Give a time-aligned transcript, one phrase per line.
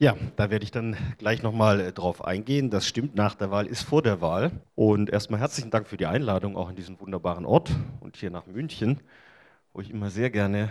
[0.00, 2.70] Ja, da werde ich dann gleich nochmal äh, drauf eingehen.
[2.70, 4.52] Das stimmt, nach der Wahl ist vor der Wahl.
[4.76, 8.46] Und erstmal herzlichen Dank für die Einladung auch in diesen wunderbaren Ort und hier nach
[8.46, 9.00] München,
[9.72, 10.68] wo ich immer sehr gerne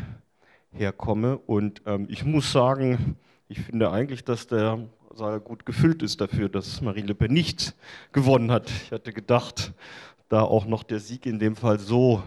[0.71, 1.39] herkomme.
[1.39, 3.17] Und ähm, ich muss sagen,
[3.49, 4.79] ich finde eigentlich, dass der
[5.13, 7.75] Saal gut gefüllt ist dafür, dass Marine Le Pen nicht
[8.13, 8.69] gewonnen hat.
[8.85, 9.73] Ich hatte gedacht,
[10.29, 12.23] da auch noch der Sieg in dem Fall so,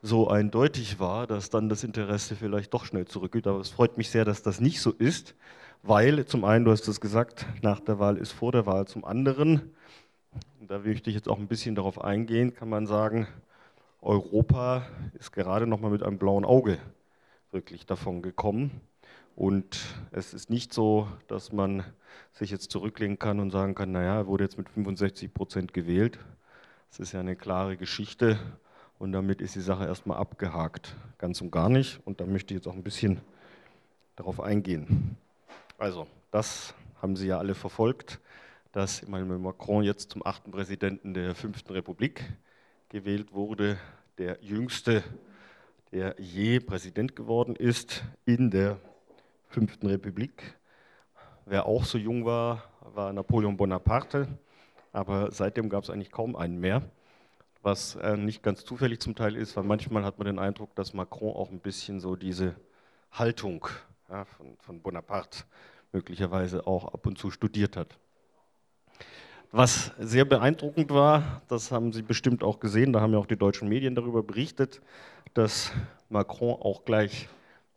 [0.00, 3.48] so eindeutig war, dass dann das Interesse vielleicht doch schnell zurückgeht.
[3.48, 5.34] Aber es freut mich sehr, dass das nicht so ist
[5.82, 9.04] weil zum einen, du hast es gesagt, nach der Wahl ist vor der Wahl, zum
[9.04, 9.74] anderen,
[10.60, 13.26] da möchte ich jetzt auch ein bisschen darauf eingehen, kann man sagen,
[14.02, 16.78] Europa ist gerade noch mal mit einem blauen Auge
[17.50, 18.80] wirklich davon gekommen.
[19.34, 19.78] Und
[20.12, 21.84] es ist nicht so, dass man
[22.32, 26.18] sich jetzt zurücklehnen kann und sagen kann, naja, er wurde jetzt mit 65 Prozent gewählt.
[26.90, 28.38] Das ist ja eine klare Geschichte
[28.98, 30.96] und damit ist die Sache erstmal abgehakt.
[31.18, 32.00] Ganz und gar nicht.
[32.04, 33.20] Und da möchte ich jetzt auch ein bisschen
[34.16, 35.16] darauf eingehen.
[35.78, 38.18] Also, das haben Sie ja alle verfolgt,
[38.72, 42.24] dass Emmanuel Macron jetzt zum achten Präsidenten der fünften Republik
[42.88, 43.76] gewählt wurde,
[44.16, 45.04] der jüngste,
[45.92, 48.78] der je Präsident geworden ist in der
[49.48, 50.56] fünften Republik.
[51.44, 54.28] Wer auch so jung war, war Napoleon Bonaparte,
[54.94, 56.82] aber seitdem gab es eigentlich kaum einen mehr,
[57.60, 60.94] was äh, nicht ganz zufällig zum Teil ist, weil manchmal hat man den Eindruck, dass
[60.94, 62.54] Macron auch ein bisschen so diese
[63.12, 63.68] Haltung
[64.08, 65.44] ja, von, von Bonaparte
[65.92, 67.98] möglicherweise auch ab und zu studiert hat.
[69.52, 73.36] Was sehr beeindruckend war, das haben Sie bestimmt auch gesehen, da haben ja auch die
[73.38, 74.80] deutschen Medien darüber berichtet,
[75.34, 75.72] dass
[76.08, 77.28] Macron auch gleich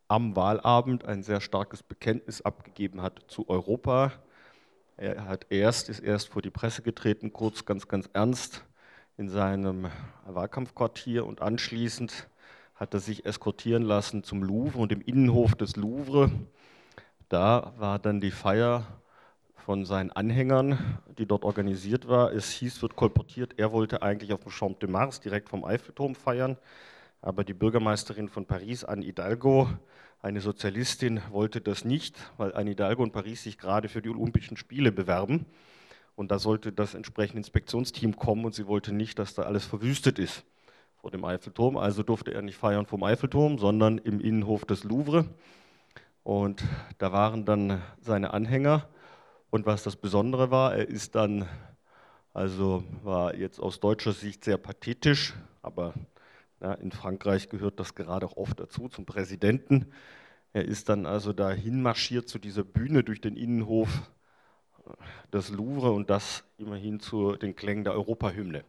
[0.08, 4.12] am Wahlabend ein sehr starkes Bekenntnis abgegeben hat zu Europa.
[4.98, 8.66] Er hat erst, ist erst vor die Presse getreten, kurz ganz, ganz ernst
[9.18, 9.88] in seinem
[10.26, 12.28] Wahlkampfquartier und anschließend
[12.80, 16.32] hat er sich eskortieren lassen zum Louvre und im Innenhof des Louvre.
[17.28, 18.88] Da war dann die Feier
[19.58, 22.32] von seinen Anhängern, die dort organisiert war.
[22.32, 26.16] Es hieß, wird kolportiert, er wollte eigentlich auf dem Champ de Mars direkt vom Eiffelturm
[26.16, 26.56] feiern,
[27.22, 29.68] aber die Bürgermeisterin von Paris, Anne Hidalgo,
[30.22, 34.56] eine Sozialistin, wollte das nicht, weil Anne Hidalgo und Paris sich gerade für die Olympischen
[34.56, 35.46] Spiele bewerben.
[36.16, 40.18] Und da sollte das entsprechende Inspektionsteam kommen und sie wollte nicht, dass da alles verwüstet
[40.18, 40.46] ist
[41.02, 41.78] vor dem Eiffelturm.
[41.78, 45.26] Also durfte er nicht feiern vom Eiffelturm, sondern im Innenhof des Louvre.
[46.24, 46.64] Und
[46.98, 48.88] da waren dann seine Anhänger.
[49.50, 51.48] Und was das Besondere war, er ist dann,
[52.34, 55.94] also war jetzt aus deutscher Sicht sehr pathetisch, aber
[56.62, 59.92] ja, in Frankreich gehört das gerade auch oft dazu, zum Präsidenten.
[60.52, 64.12] Er ist dann also dahin marschiert zu dieser Bühne durch den Innenhof
[65.32, 68.64] des Louvre und das immerhin zu den Klängen der Europahymne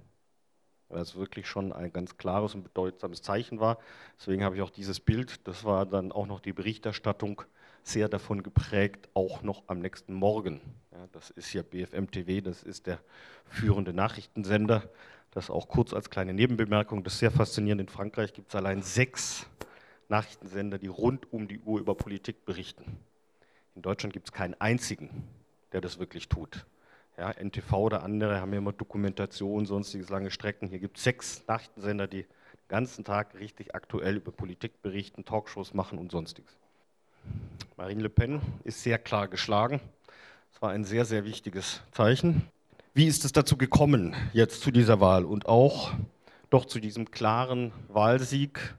[0.90, 3.78] weil es wirklich schon ein ganz klares und bedeutsames Zeichen war.
[4.18, 7.42] Deswegen habe ich auch dieses Bild, das war dann auch noch die Berichterstattung
[7.82, 10.60] sehr davon geprägt, auch noch am nächsten Morgen.
[10.92, 13.00] Ja, das ist ja BFM TV, das ist der
[13.46, 14.82] führende Nachrichtensender.
[15.30, 17.80] Das auch kurz als kleine Nebenbemerkung, das ist sehr faszinierend.
[17.80, 19.46] In Frankreich gibt es allein sechs
[20.08, 22.98] Nachrichtensender, die rund um die Uhr über Politik berichten.
[23.76, 25.28] In Deutschland gibt es keinen einzigen,
[25.72, 26.66] der das wirklich tut.
[27.20, 30.68] Ja, NTV oder andere haben ja immer Dokumentation, sonstiges lange Strecken.
[30.68, 35.74] Hier gibt es sechs Nachrichtensender, die den ganzen Tag richtig aktuell über Politik berichten, Talkshows
[35.74, 36.56] machen und sonstiges.
[37.76, 39.82] Marine Le Pen ist sehr klar geschlagen.
[40.50, 42.48] Es war ein sehr, sehr wichtiges Zeichen.
[42.94, 45.92] Wie ist es dazu gekommen, jetzt zu dieser Wahl und auch
[46.48, 48.76] doch zu diesem klaren Wahlsieg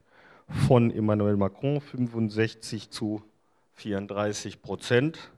[0.67, 3.21] von Emmanuel Macron, 65 zu
[3.75, 5.29] 34 Prozent?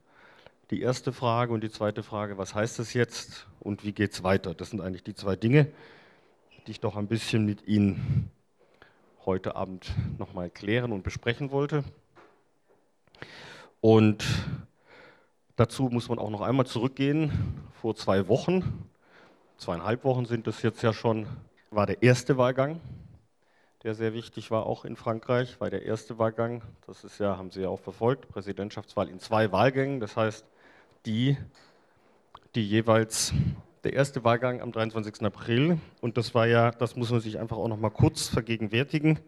[0.73, 4.23] Die erste Frage und die zweite Frage, was heißt das jetzt und wie geht es
[4.23, 4.55] weiter?
[4.55, 5.67] Das sind eigentlich die zwei Dinge,
[6.65, 8.31] die ich doch ein bisschen mit Ihnen
[9.23, 11.83] heute Abend nochmal klären und besprechen wollte.
[13.81, 14.25] Und
[15.57, 17.31] dazu muss man auch noch einmal zurückgehen.
[17.79, 18.89] Vor zwei Wochen,
[19.57, 21.27] zweieinhalb Wochen sind es jetzt ja schon,
[21.69, 22.81] war der erste Wahlgang,
[23.83, 26.63] der sehr wichtig war, auch in Frankreich, war der erste Wahlgang.
[26.87, 29.99] Das ist ja, haben Sie ja auch verfolgt, Präsidentschaftswahl in zwei Wahlgängen.
[29.99, 30.47] Das heißt,
[31.05, 31.37] die,
[32.55, 33.33] die jeweils
[33.83, 35.23] der erste Wahlgang am 23.
[35.23, 39.19] April und das war ja, das muss man sich einfach auch noch mal kurz vergegenwärtigen,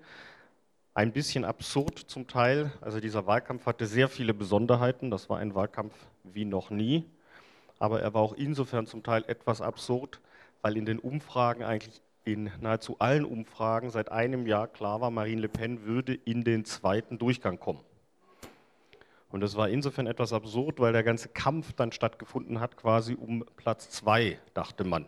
[0.94, 2.72] ein bisschen absurd zum Teil.
[2.80, 5.12] Also dieser Wahlkampf hatte sehr viele Besonderheiten.
[5.12, 5.94] Das war ein Wahlkampf
[6.24, 7.04] wie noch nie.
[7.80, 10.21] Aber er war auch insofern zum Teil etwas absurd,
[10.62, 15.42] weil in den Umfragen eigentlich in nahezu allen Umfragen seit einem Jahr klar war, Marine
[15.42, 17.81] Le Pen würde in den zweiten Durchgang kommen.
[19.36, 23.44] Und das war insofern etwas absurd, weil der ganze Kampf dann stattgefunden hat, quasi um
[23.58, 25.06] Platz zwei, dachte man.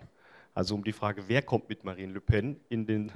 [0.54, 3.14] Also um die Frage, wer kommt mit Marine Le Pen in, den,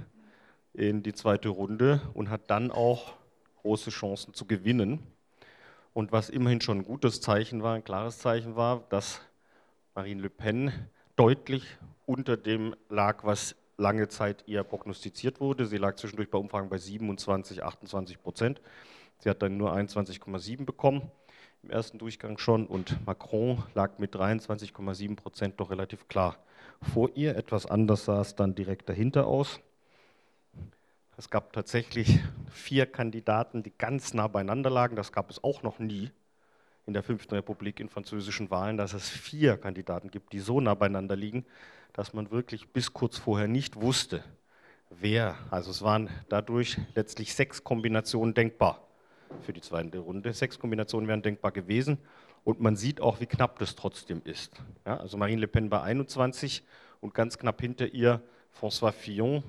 [0.74, 3.16] in die zweite Runde und hat dann auch
[3.58, 5.00] große Chancen zu gewinnen.
[5.92, 9.19] Und was immerhin schon ein gutes Zeichen war, ein klares Zeichen war, dass
[9.96, 10.72] Marine Le Pen
[11.18, 11.66] deutlich
[12.06, 15.66] unter dem lag, was lange Zeit ihr prognostiziert wurde.
[15.66, 18.62] Sie lag zwischendurch bei Umfragen bei 27, 28 Prozent.
[19.21, 21.03] Sie hat dann nur 21,7 bekommen
[21.62, 26.38] im ersten Durchgang schon und Macron lag mit 23,7 Prozent doch relativ klar
[26.91, 27.35] vor ihr.
[27.35, 29.59] Etwas anders sah es dann direkt dahinter aus.
[31.18, 32.18] Es gab tatsächlich
[32.50, 34.95] vier Kandidaten, die ganz nah beieinander lagen.
[34.95, 36.09] Das gab es auch noch nie
[36.88, 40.73] in der Fünften Republik in französischen Wahlen, dass es vier Kandidaten gibt, die so nah
[40.73, 41.45] beieinander liegen,
[41.94, 44.23] dass man wirklich bis kurz vorher nicht wusste,
[44.89, 45.38] wer.
[45.51, 48.88] Also es waren dadurch letztlich sechs Kombinationen denkbar
[49.42, 50.33] für die zweite Runde.
[50.33, 51.98] Sechs Kombinationen wären denkbar gewesen
[52.44, 54.62] und man sieht auch, wie knapp das trotzdem ist.
[54.86, 56.63] Ja, also Marine Le Pen bei 21
[57.00, 58.22] und ganz knapp hinter ihr
[58.60, 59.44] François Fillon.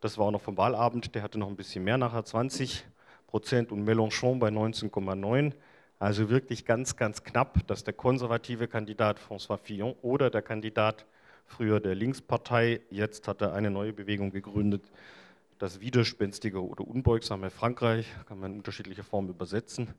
[0.00, 2.84] Das war auch noch vom Wahlabend, der hatte noch ein bisschen mehr nachher, 20
[3.26, 5.52] Prozent und Mélenchon bei 19,9.
[5.98, 11.06] Also wirklich ganz, ganz knapp, dass der konservative Kandidat François Fillon oder der Kandidat
[11.46, 14.90] früher der Linkspartei, jetzt hat er eine neue Bewegung gegründet,
[15.62, 19.94] das widerspenstige oder unbeugsame Frankreich, kann man in unterschiedlicher Form übersetzen.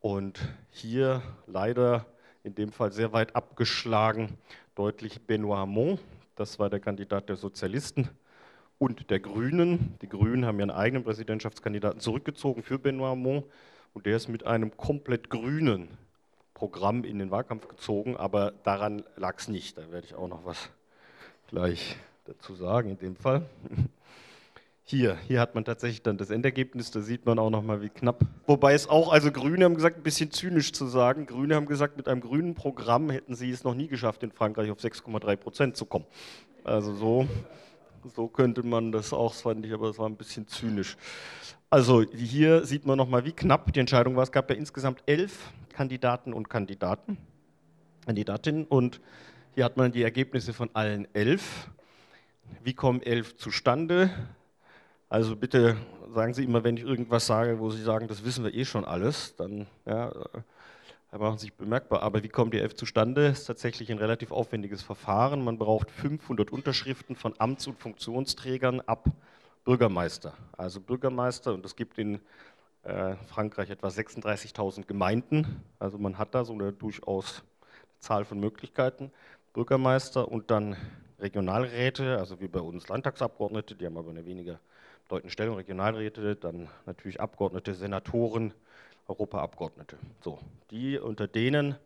[0.00, 0.40] Und
[0.70, 2.04] hier leider
[2.42, 4.36] in dem Fall sehr weit abgeschlagen,
[4.74, 6.00] deutlich Benoît Hamon,
[6.34, 8.08] das war der Kandidat der Sozialisten
[8.78, 9.94] und der Grünen.
[10.02, 13.44] Die Grünen haben ihren eigenen Präsidentschaftskandidaten zurückgezogen für Benoît Hamon
[13.94, 15.96] und der ist mit einem komplett grünen
[16.54, 19.78] Programm in den Wahlkampf gezogen, aber daran lag es nicht.
[19.78, 20.70] Da werde ich auch noch was
[21.46, 21.94] gleich
[22.24, 23.46] dazu sagen in dem Fall.
[24.90, 28.22] Hier, hier hat man tatsächlich dann das Endergebnis, da sieht man auch nochmal, wie knapp.
[28.46, 31.98] Wobei es auch, also Grüne haben gesagt, ein bisschen zynisch zu sagen, Grüne haben gesagt,
[31.98, 35.76] mit einem grünen Programm hätten sie es noch nie geschafft, in Frankreich auf 6,3 Prozent
[35.76, 36.06] zu kommen.
[36.64, 37.28] Also so,
[38.16, 40.96] so könnte man das auch, das fand ich, aber das war ein bisschen zynisch.
[41.68, 44.22] Also hier sieht man nochmal, wie knapp die Entscheidung war.
[44.22, 47.18] Es gab ja insgesamt elf Kandidaten und Kandidaten,
[48.06, 49.02] Kandidatinnen und
[49.54, 51.68] hier hat man die Ergebnisse von allen elf.
[52.64, 54.10] Wie kommen elf zustande?
[55.10, 55.76] Also bitte
[56.14, 58.84] sagen Sie immer, wenn ich irgendwas sage, wo Sie sagen, das wissen wir eh schon
[58.84, 62.02] alles, dann ja, äh, machen Sie sich bemerkbar.
[62.02, 63.28] Aber wie kommt die elf zustande?
[63.28, 65.42] Das ist tatsächlich ein relativ aufwendiges Verfahren.
[65.42, 69.06] Man braucht 500 Unterschriften von Amts- und Funktionsträgern ab
[69.64, 70.34] Bürgermeister.
[70.58, 72.20] Also Bürgermeister, und es gibt in
[72.82, 75.64] äh, Frankreich etwa 36.000 Gemeinden.
[75.78, 77.42] Also man hat da so eine durchaus
[77.98, 79.10] Zahl von Möglichkeiten.
[79.54, 80.76] Bürgermeister und dann
[81.18, 84.60] Regionalräte, also wie bei uns Landtagsabgeordnete, die haben aber eine weniger
[85.08, 88.52] bedeutende Stellung, Regionalräte, dann natürlich Abgeordnete, Senatoren,
[89.06, 89.96] Europaabgeordnete.
[90.20, 90.38] So,
[90.70, 91.76] die unter denen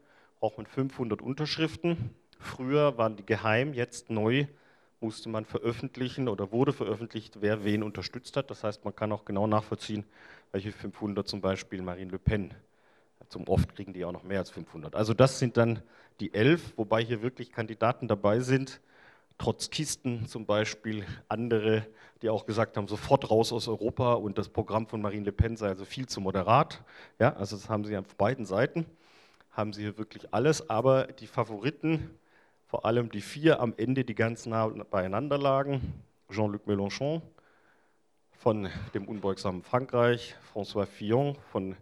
[0.40, 2.10] braucht man 500 Unterschriften.
[2.40, 4.46] Früher waren die geheim, jetzt neu
[5.00, 8.50] musste man veröffentlichen oder wurde veröffentlicht, wer wen unterstützt hat.
[8.50, 10.04] Das heißt, man kann auch genau nachvollziehen,
[10.50, 12.52] welche 500 zum Beispiel Marine Le Pen.
[13.28, 14.94] Zum oft kriegen die auch noch mehr als 500.
[14.96, 15.80] Also das sind dann
[16.20, 18.80] die elf, wobei hier wirklich Kandidaten dabei sind,
[19.42, 21.84] Trotzkisten zum Beispiel, andere,
[22.22, 25.56] die auch gesagt haben, sofort raus aus Europa und das Programm von Marine Le Pen
[25.56, 26.84] sei also viel zu moderat.
[27.18, 28.86] Ja, also das haben sie auf beiden Seiten,
[29.50, 32.16] haben sie hier wirklich alles, aber die Favoriten,
[32.68, 35.92] vor allem die vier am Ende, die ganz nah beieinander lagen,
[36.30, 37.20] Jean-Luc Mélenchon
[38.30, 41.74] von dem unbeugsamen Frankreich, François Fillon von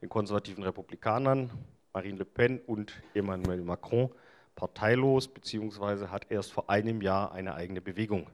[0.00, 1.50] den konservativen Republikanern,
[1.92, 4.08] Marine Le Pen und Emmanuel Macron
[4.58, 8.26] parteilos, beziehungsweise hat erst vor einem Jahr eine eigene Bewegung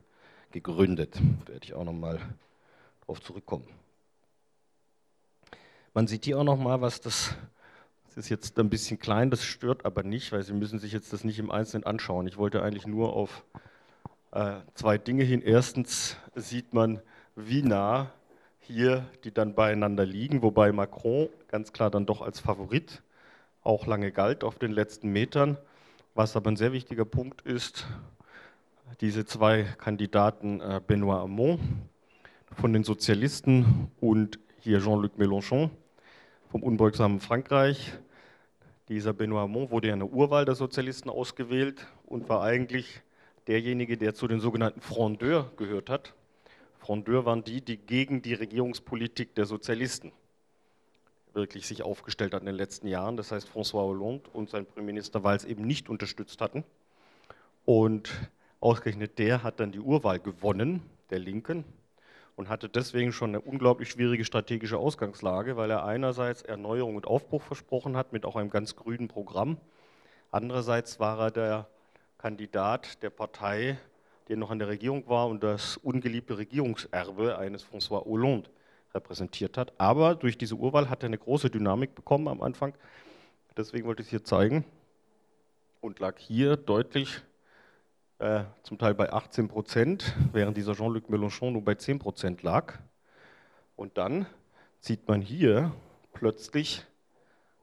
[0.53, 1.17] gegründet.
[1.45, 2.19] Da werde ich auch nochmal
[3.01, 3.69] darauf zurückkommen.
[5.93, 7.37] Man sieht hier auch nochmal, was das,
[8.07, 11.13] das ist jetzt ein bisschen klein, das stört aber nicht, weil Sie müssen sich jetzt
[11.13, 12.27] das nicht im Einzelnen anschauen.
[12.27, 13.45] Ich wollte eigentlich nur auf
[14.33, 15.43] äh, zwei Dinge hin.
[15.43, 17.03] Erstens sieht man,
[17.37, 18.11] wie nah
[18.61, 23.03] hier die dann beieinander liegen, wobei Macron ganz klar dann doch als Favorit
[23.63, 25.59] auch lange galt auf den letzten Metern.
[26.17, 27.89] Was aber ein sehr wichtiger Punkt ist,
[29.01, 31.59] diese zwei Kandidaten äh, Benoît Hamon
[32.53, 35.71] von den Sozialisten und hier Jean-Luc Mélenchon
[36.53, 37.95] vom unbeugsamen Frankreich.
[38.89, 43.03] Dieser Benoît Hamon wurde ja in der Urwahl der Sozialisten ausgewählt und war eigentlich
[43.49, 46.15] derjenige, der zu den sogenannten Frondeurs gehört hat.
[46.79, 50.13] Frondeurs waren die, die gegen die Regierungspolitik der Sozialisten
[51.35, 53.17] wirklich sich aufgestellt hat in den letzten Jahren.
[53.17, 56.65] Das heißt, François Hollande und sein Premierminister Valls eben nicht unterstützt hatten.
[57.65, 58.11] Und
[58.61, 61.65] ausgerechnet der hat dann die Urwahl gewonnen, der Linken,
[62.37, 67.43] und hatte deswegen schon eine unglaublich schwierige strategische Ausgangslage, weil er einerseits Erneuerung und Aufbruch
[67.43, 69.57] versprochen hat mit auch einem ganz grünen Programm.
[70.31, 71.69] Andererseits war er der
[72.19, 73.79] Kandidat der Partei,
[74.29, 78.51] der noch an der Regierung war und das ungeliebte Regierungserbe eines François Hollande
[78.95, 79.73] repräsentiert hat.
[79.79, 82.75] Aber durch diese Urwahl hat er eine große Dynamik bekommen am Anfang.
[83.57, 84.65] Deswegen wollte ich es hier zeigen.
[85.81, 87.23] Und lag hier deutlich,
[88.19, 92.79] äh, zum Teil bei 18 Prozent, während dieser Jean-Luc Mélenchon nur bei 10 Prozent lag.
[93.77, 94.27] Und dann
[94.81, 95.73] sieht man hier
[96.13, 96.85] plötzlich,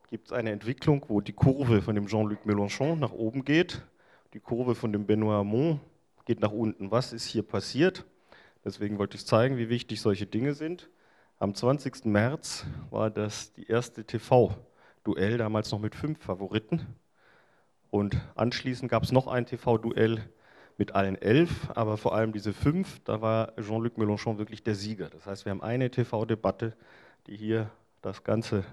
[0.10, 3.82] gibt es eine Entwicklung, wo die Kurve von dem Jean-Luc Mélenchon nach oben geht,
[4.34, 5.80] die Kurve von dem Benoît Hamon
[6.26, 6.92] geht nach unten.
[6.92, 8.06] Was ist hier passiert?
[8.64, 10.90] Deswegen wollte ich zeigen, wie wichtig solche Dinge sind.
[11.42, 12.06] Am 20.
[12.06, 16.86] März war das die erste TV-Duell, damals noch mit fünf Favoriten.
[17.90, 20.22] Und anschließend gab es noch ein TV-Duell
[20.78, 25.10] mit allen elf, aber vor allem diese fünf, da war Jean-Luc Mélenchon wirklich der Sieger.
[25.10, 26.78] Das heißt, wir haben eine TV-Debatte,
[27.26, 27.72] die hier
[28.04, 28.64] das Ganze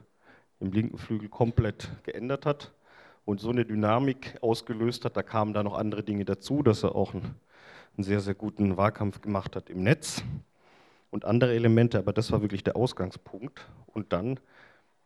[0.61, 2.75] im linken Flügel komplett geändert hat
[3.25, 5.17] und so eine Dynamik ausgelöst hat.
[5.17, 7.35] Da kamen da noch andere Dinge dazu, dass er auch einen,
[7.97, 10.23] einen sehr, sehr guten Wahlkampf gemacht hat im Netz
[11.11, 13.69] und andere Elemente, aber das war wirklich der Ausgangspunkt.
[13.87, 14.41] Und dann,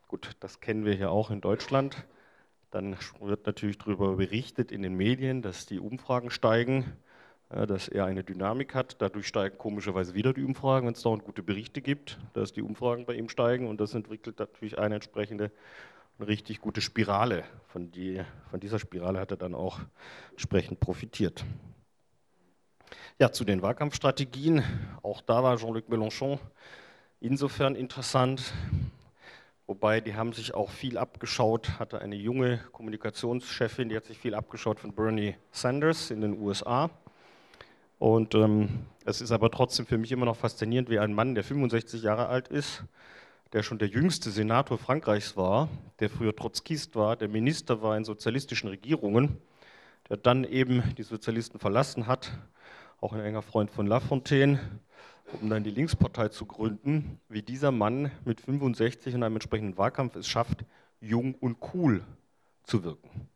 [0.08, 2.04] gut, das kennen wir hier auch in Deutschland,
[2.72, 6.96] dann wird natürlich darüber berichtet in den Medien, dass die Umfragen steigen,
[7.50, 8.96] dass er eine Dynamik hat.
[9.02, 13.04] Dadurch steigen komischerweise wieder die Umfragen, wenn es dauernd gute Berichte gibt, dass die Umfragen
[13.04, 13.68] bei ihm steigen.
[13.68, 15.50] Und das entwickelt natürlich eine entsprechende,
[16.18, 17.44] eine richtig gute Spirale.
[17.68, 19.80] Von, die, von dieser Spirale hat er dann auch
[20.30, 21.44] entsprechend profitiert.
[23.18, 24.62] Ja, zu den Wahlkampfstrategien.
[25.02, 26.38] Auch da war Jean-Luc Mélenchon
[27.20, 28.52] insofern interessant,
[29.66, 34.34] wobei die haben sich auch viel abgeschaut, hatte eine junge Kommunikationschefin, die hat sich viel
[34.34, 36.90] abgeschaut von Bernie Sanders in den USA.
[38.00, 41.44] Und ähm, es ist aber trotzdem für mich immer noch faszinierend, wie ein Mann, der
[41.44, 42.82] 65 Jahre alt ist,
[43.52, 45.68] der schon der jüngste Senator Frankreichs war,
[46.00, 49.36] der früher Trotzkist war, der Minister war in sozialistischen Regierungen,
[50.08, 52.32] der dann eben die Sozialisten verlassen hat
[53.02, 54.60] auch ein enger Freund von Lafontaine,
[55.40, 60.14] um dann die Linkspartei zu gründen, wie dieser Mann mit 65 in einem entsprechenden Wahlkampf
[60.14, 60.64] es schafft,
[61.00, 62.04] jung und cool
[62.62, 63.28] zu wirken.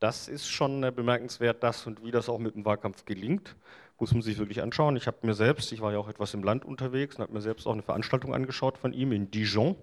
[0.00, 3.54] Das ist schon bemerkenswert, das und wie das auch mit dem Wahlkampf gelingt,
[4.00, 4.96] muss man sich wirklich anschauen.
[4.96, 7.40] Ich habe mir selbst, ich war ja auch etwas im Land unterwegs und habe mir
[7.40, 9.76] selbst auch eine Veranstaltung angeschaut von ihm in Dijon,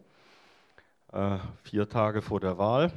[1.14, 2.92] äh, vier Tage vor der Wahl.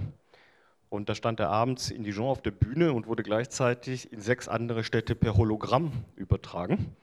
[0.91, 4.49] Und da stand er abends in Dijon auf der Bühne und wurde gleichzeitig in sechs
[4.49, 6.97] andere Städte per Hologramm übertragen.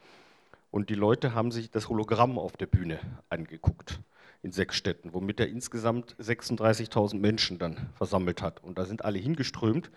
[0.72, 3.00] Und die Leute haben sich das Hologramm auf der Bühne
[3.30, 4.00] angeguckt
[4.42, 8.63] in sechs Städten, womit er insgesamt 36.000 Menschen dann versammelt hat.
[8.63, 9.92] Und da sind alle hingeströmt.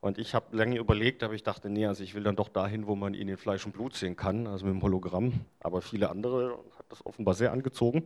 [0.00, 2.86] Und ich habe lange überlegt, aber ich dachte, nee, also ich will dann doch dahin,
[2.86, 5.32] wo man ihn in Fleisch und Blut sehen kann, also mit dem Hologramm.
[5.60, 8.04] Aber viele andere hat das offenbar sehr angezogen.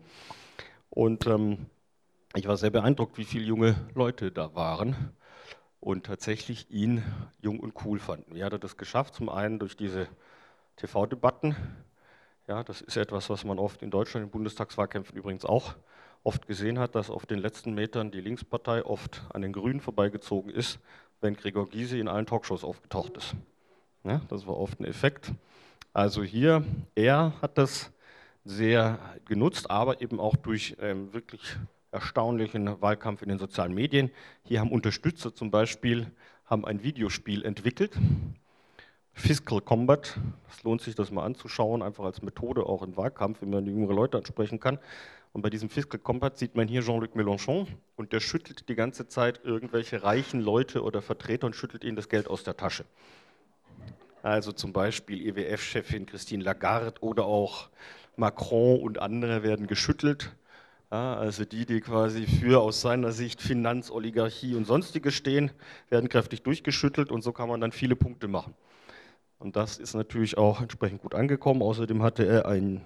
[0.90, 1.66] Und ähm,
[2.34, 5.12] ich war sehr beeindruckt, wie viele junge Leute da waren
[5.88, 7.02] und tatsächlich ihn
[7.40, 8.34] jung und cool fanden.
[8.34, 9.14] Wie hat er das geschafft?
[9.14, 10.06] Zum einen durch diese
[10.76, 11.56] TV-Debatten.
[12.46, 15.76] Ja, das ist etwas, was man oft in Deutschland in Bundestagswahlkämpfen übrigens auch
[16.24, 20.50] oft gesehen hat, dass auf den letzten Metern die Linkspartei oft an den Grünen vorbeigezogen
[20.50, 20.78] ist,
[21.22, 23.34] wenn Gregor Gysi in allen Talkshows aufgetaucht ist.
[24.04, 25.32] Ja, das war oft ein Effekt.
[25.94, 26.66] Also hier,
[26.96, 27.90] er hat das
[28.44, 31.56] sehr genutzt, aber eben auch durch ähm, wirklich
[31.90, 34.10] erstaunlichen Wahlkampf in den sozialen Medien.
[34.44, 36.10] Hier haben Unterstützer zum Beispiel
[36.44, 37.98] haben ein Videospiel entwickelt,
[39.12, 40.18] Fiscal Combat.
[40.48, 43.92] Es lohnt sich, das mal anzuschauen, einfach als Methode auch im Wahlkampf, wenn man jüngere
[43.92, 44.78] Leute ansprechen kann.
[45.32, 47.66] Und bei diesem Fiscal Combat sieht man hier Jean-Luc Mélenchon
[47.96, 52.08] und der schüttelt die ganze Zeit irgendwelche reichen Leute oder Vertreter und schüttelt ihnen das
[52.08, 52.84] Geld aus der Tasche.
[54.22, 57.68] Also zum Beispiel EWF-Chefin Christine Lagarde oder auch
[58.16, 60.34] Macron und andere werden geschüttelt
[60.90, 65.50] ja, also die, die quasi für aus seiner Sicht Finanz, Oligarchie und sonstige stehen,
[65.90, 68.54] werden kräftig durchgeschüttelt und so kann man dann viele Punkte machen.
[69.38, 71.62] Und das ist natürlich auch entsprechend gut angekommen.
[71.62, 72.82] Außerdem hatte er einen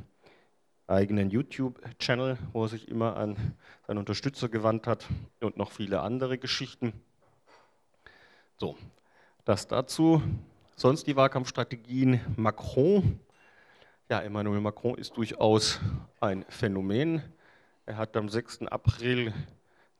[0.86, 3.54] eigenen YouTube-Channel, wo er sich immer an
[3.86, 5.06] seine Unterstützer gewandt hat
[5.40, 6.92] und noch viele andere Geschichten.
[8.58, 8.76] So,
[9.44, 10.22] das dazu.
[10.76, 13.20] Sonst die Wahlkampfstrategien Macron.
[14.10, 15.80] Ja, Emmanuel Macron ist durchaus
[16.20, 17.22] ein Phänomen.
[17.84, 18.62] Er hat am 6.
[18.68, 19.34] April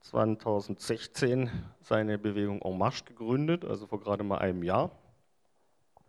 [0.02, 4.92] 2016 seine Bewegung En Marche gegründet, also vor gerade mal einem Jahr,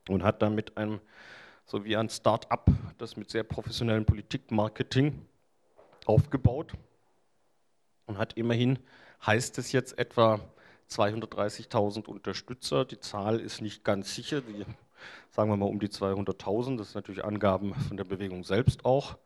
[0.08, 1.02] und hat dann mit einem,
[1.66, 5.26] so wie ein Start-up, das mit sehr professionellem Politikmarketing
[6.06, 6.74] aufgebaut
[8.06, 8.78] und hat immerhin,
[9.26, 10.40] heißt es jetzt, etwa
[10.92, 12.86] 230.000 Unterstützer.
[12.86, 14.64] Die Zahl ist nicht ganz sicher, die,
[15.32, 19.18] sagen wir mal um die 200.000, das sind natürlich Angaben von der Bewegung selbst auch.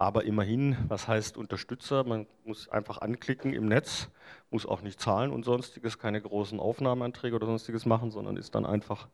[0.00, 2.04] Aber immerhin, was heißt Unterstützer?
[2.04, 4.08] Man muss einfach anklicken im Netz,
[4.50, 8.64] muss auch nicht zahlen und sonstiges, keine großen Aufnahmeanträge oder sonstiges machen, sondern ist dann
[8.64, 9.08] einfach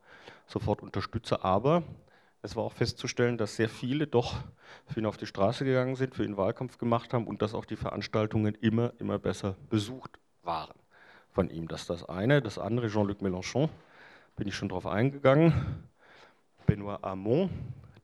[0.45, 1.43] sofort Unterstützer.
[1.43, 1.83] Aber
[2.41, 4.35] Es war auch festzustellen, dass sehr viele doch
[4.85, 7.65] für ihn auf die Straße gegangen sind, für ihn Wahlkampf gemacht haben und dass auch
[7.65, 10.75] die Veranstaltungen immer, immer besser besucht waren
[11.31, 11.67] von ihm.
[11.67, 12.41] Das ist das eine.
[12.41, 13.69] Das andere, Jean-Luc Mélenchon,
[14.37, 15.83] bin ich schon darauf eingegangen.
[16.67, 17.49] Benoît Hamon,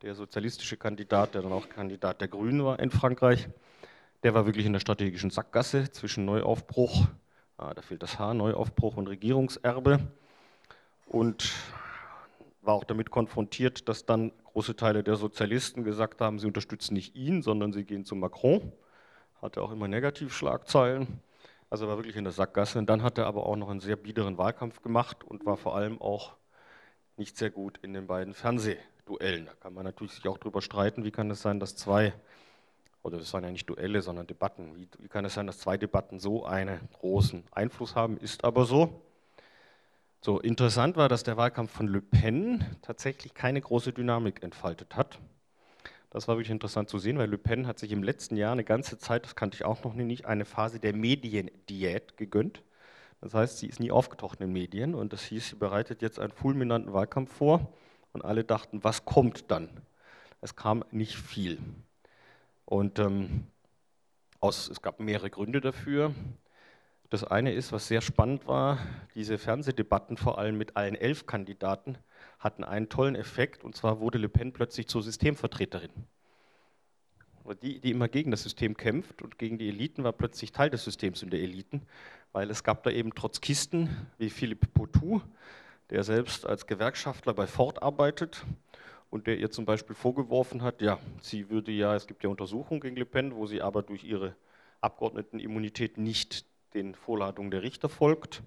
[0.04, 3.48] der sozialistische Kandidat, der dann auch Kandidat der Grünen war in Frankreich,
[4.24, 7.08] der war wirklich in der strategischen Sackgasse zwischen Neuaufbruch,
[7.58, 10.00] ah, da fehlt das Haar, Neuaufbruch und Regierungserbe
[11.08, 11.52] und
[12.62, 17.16] war auch damit konfrontiert, dass dann große Teile der Sozialisten gesagt haben, sie unterstützen nicht
[17.16, 18.74] ihn, sondern sie gehen zu Macron.
[19.42, 21.08] Hatte auch immer Negativschlagzeilen.
[21.70, 22.80] Also war wirklich in der Sackgasse.
[22.80, 25.76] Und dann hat er aber auch noch einen sehr biederen Wahlkampf gemacht und war vor
[25.76, 26.36] allem auch
[27.18, 28.34] nicht sehr gut in den beiden
[29.04, 29.46] Fernsehduellen.
[29.46, 32.14] Da kann man natürlich sich auch darüber streiten, wie kann es sein, dass zwei,
[33.04, 35.78] oder das waren ja nicht Duelle, sondern Debatten, wie, wie kann es sein, dass zwei
[35.78, 39.02] Debatten so einen großen Einfluss haben, ist aber so.
[40.22, 45.20] So, interessant war, dass der Wahlkampf von Le Pen tatsächlich keine große Dynamik entfaltet hat.
[46.12, 48.64] Das war wirklich interessant zu sehen, weil Le Pen hat sich im letzten Jahr eine
[48.64, 52.62] ganze Zeit, das kannte ich auch noch nicht, eine Phase der Mediendiät gegönnt.
[53.20, 56.20] Das heißt, sie ist nie aufgetaucht in den Medien und das hieß, sie bereitet jetzt
[56.20, 57.74] einen fulminanten Wahlkampf vor
[58.14, 59.70] und alle dachten, was kommt dann?
[60.42, 61.60] Es kam nicht viel.
[62.66, 63.48] Und ähm,
[64.40, 66.14] aus, es gab mehrere Gründe dafür.
[67.10, 68.80] Das eine ist, was sehr spannend war,
[69.14, 71.98] diese Fernsehdebatten, vor allem mit allen elf Kandidaten,
[72.40, 75.92] hatten einen tollen Effekt, und zwar wurde Le Pen plötzlich zur Systemvertreterin.
[77.62, 80.84] Die, die immer gegen das System kämpft und gegen die Eliten, war plötzlich Teil des
[80.86, 81.82] Systems und der Eliten,
[82.32, 85.22] weil es gab da eben Trotzkisten wie Philippe Poutou,
[85.90, 88.46] der selbst als Gewerkschaftler bei Ford arbeitet
[89.10, 92.82] und der ihr zum Beispiel vorgeworfen hat, ja, sie würde ja, es gibt ja Untersuchungen
[92.82, 94.36] gegen Le Pen, wo sie aber durch ihre
[94.82, 98.42] Abgeordnetenimmunität nicht den Vorladungen der Richter folgt.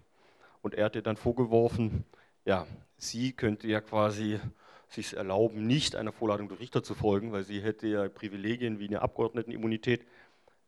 [0.62, 2.04] Und er hat ihr dann vorgeworfen,
[2.44, 2.66] ja,
[2.98, 4.40] sie könnte ja quasi
[4.88, 8.88] sich erlauben, nicht einer Vorladung der Richter zu folgen, weil sie hätte ja Privilegien wie
[8.88, 10.04] eine Abgeordnetenimmunität.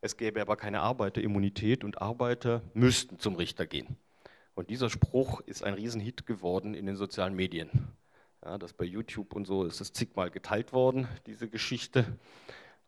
[0.01, 3.97] Es gäbe aber keine Arbeiterimmunität und Arbeiter müssten zum Richter gehen.
[4.59, 7.71] Und dieser Spruch ist ein Riesenhit geworden in den sozialen Medien.
[8.45, 12.19] Ja, das bei YouTube und so ist es zigmal geteilt worden, diese Geschichte.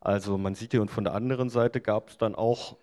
[0.01, 2.75] Also man sieht hier und von der anderen Seite gab es dann auch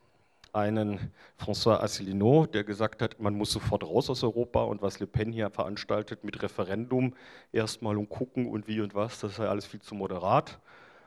[0.54, 5.06] einen François Asselineau, der gesagt hat, man muss sofort raus aus Europa und was Le
[5.06, 7.14] Pen hier veranstaltet mit Referendum
[7.52, 10.60] erstmal und gucken und wie und was, das sei alles viel zu moderat.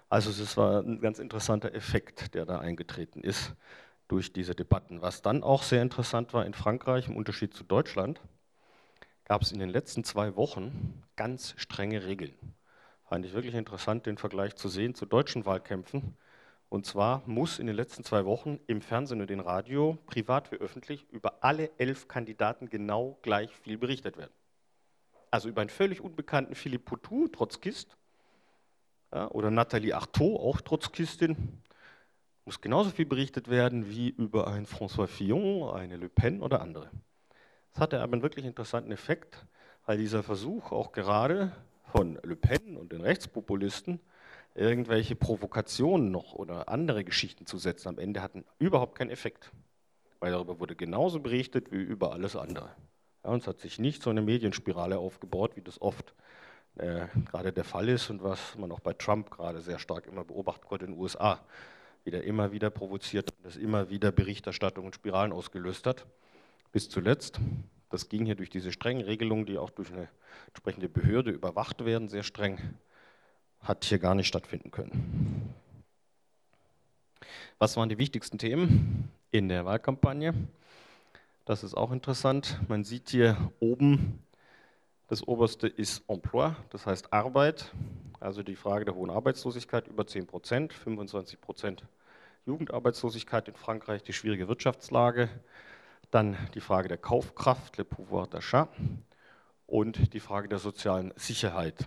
[0.07, 3.55] Also es war ein ganz interessanter Effekt, der da eingetreten ist
[4.11, 5.01] durch diese Debatten.
[5.01, 8.21] Was dann auch sehr interessant war in Frankreich, im Unterschied zu Deutschland,
[9.25, 12.33] gab es in den letzten zwei Wochen ganz strenge Regeln.
[13.05, 16.17] Fand ich wirklich interessant, den Vergleich zu sehen zu deutschen Wahlkämpfen
[16.71, 20.55] und zwar muss in den letzten zwei Wochen im Fernsehen und im Radio, privat wie
[20.55, 24.31] öffentlich, über alle elf Kandidaten genau gleich viel berichtet werden.
[25.31, 27.97] Also über einen völlig unbekannten Philippe Poutou, Trotzkist,
[29.13, 31.61] ja, oder Nathalie Arthaud, auch Trotzkistin,
[32.45, 36.89] muss genauso viel berichtet werden wie über einen François Fillon, eine Le Pen oder andere.
[37.73, 39.45] Das hatte aber einen wirklich interessanten Effekt,
[39.85, 41.51] weil dieser Versuch auch gerade
[41.91, 43.99] von Le Pen und den Rechtspopulisten
[44.55, 49.51] irgendwelche Provokationen noch oder andere Geschichten zu setzen am Ende hatten überhaupt keinen Effekt.
[50.19, 52.69] Weil darüber wurde genauso berichtet wie über alles andere.
[53.23, 56.13] Ja, und es hat sich nicht so eine Medienspirale aufgebaut, wie das oft
[56.75, 60.23] äh, gerade der Fall ist und was man auch bei Trump gerade sehr stark immer
[60.23, 61.39] beobachten konnte in den USA,
[62.03, 66.05] wie der immer wieder provoziert und das immer wieder Berichterstattung und Spiralen ausgelöst hat.
[66.71, 67.39] Bis zuletzt,
[67.89, 70.07] das ging hier durch diese strengen Regelungen, die auch durch eine
[70.47, 72.59] entsprechende Behörde überwacht werden, sehr streng,
[73.59, 75.53] hat hier gar nicht stattfinden können.
[77.59, 80.33] Was waren die wichtigsten Themen in der Wahlkampagne?
[81.45, 82.59] Das ist auch interessant.
[82.67, 84.23] Man sieht hier oben,
[85.07, 87.71] das oberste ist Emploi, das heißt Arbeit,
[88.21, 91.83] also die Frage der hohen Arbeitslosigkeit über 10 Prozent, 25 Prozent
[92.45, 95.29] Jugendarbeitslosigkeit in Frankreich, die schwierige Wirtschaftslage,
[96.11, 98.69] dann die Frage der Kaufkraft, le pouvoir d'achat
[99.67, 101.85] und die Frage der sozialen Sicherheit.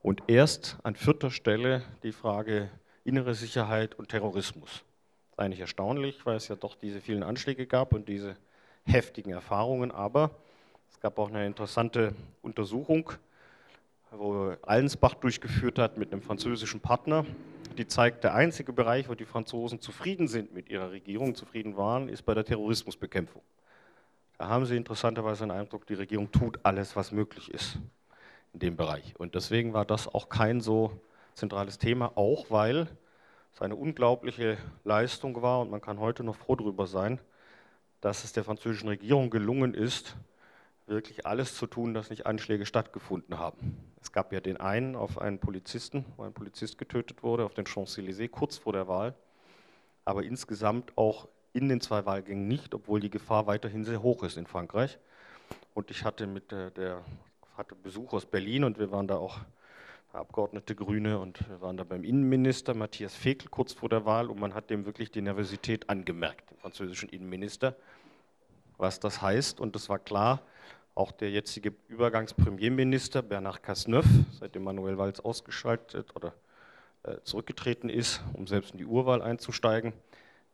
[0.00, 2.70] Und erst an vierter Stelle die Frage
[3.04, 4.84] innere Sicherheit und Terrorismus.
[5.36, 8.36] Eigentlich erstaunlich, weil es ja doch diese vielen Anschläge gab und diese
[8.84, 9.90] heftigen Erfahrungen.
[9.90, 10.30] Aber
[10.90, 13.12] es gab auch eine interessante Untersuchung,
[14.18, 17.24] wo Allensbach durchgeführt hat mit einem französischen Partner.
[17.76, 22.08] Die zeigt, der einzige Bereich, wo die Franzosen zufrieden sind mit ihrer Regierung, zufrieden waren,
[22.08, 23.42] ist bei der Terrorismusbekämpfung.
[24.38, 27.78] Da haben sie interessanterweise den Eindruck, die Regierung tut alles, was möglich ist
[28.52, 29.14] in dem Bereich.
[29.18, 30.92] Und deswegen war das auch kein so
[31.34, 32.88] zentrales Thema, auch weil
[33.52, 37.20] es eine unglaubliche Leistung war und man kann heute noch froh darüber sein,
[38.00, 40.16] dass es der französischen Regierung gelungen ist,
[40.86, 43.76] wirklich alles zu tun, dass nicht Anschläge stattgefunden haben.
[44.00, 47.64] Es gab ja den einen auf einen Polizisten, wo ein Polizist getötet wurde, auf den
[47.64, 49.14] Champs-Élysées kurz vor der Wahl,
[50.04, 54.36] aber insgesamt auch in den zwei Wahlgängen nicht, obwohl die Gefahr weiterhin sehr hoch ist
[54.36, 54.98] in Frankreich.
[55.72, 57.04] Und ich hatte mit der, der
[57.56, 59.40] hatte Besuch aus Berlin und wir waren da auch
[60.14, 64.38] Abgeordnete Grüne und wir waren da beim Innenminister Matthias Fekel kurz vor der Wahl und
[64.38, 67.74] man hat dem wirklich die Nervosität angemerkt, dem französischen Innenminister,
[68.78, 69.58] was das heißt.
[69.58, 70.40] Und es war klar,
[70.94, 76.34] auch der jetzige Übergangspremierminister Bernard Cazeneuve, seitdem Manuel Valls ausgeschaltet oder
[77.02, 79.92] äh, zurückgetreten ist, um selbst in die Urwahl einzusteigen,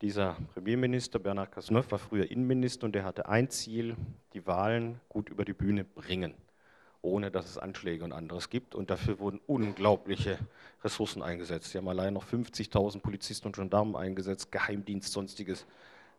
[0.01, 3.95] dieser Premierminister Bernard Cazeneuve war früher Innenminister und der hatte ein Ziel,
[4.33, 6.33] die Wahlen gut über die Bühne bringen
[7.01, 8.75] ohne dass es Anschläge und anderes gibt.
[8.75, 10.37] Und dafür wurden unglaubliche
[10.83, 11.71] Ressourcen eingesetzt.
[11.71, 15.65] Sie haben allein noch 50.000 Polizisten und Gendarmen eingesetzt, Geheimdienst, sonstiges.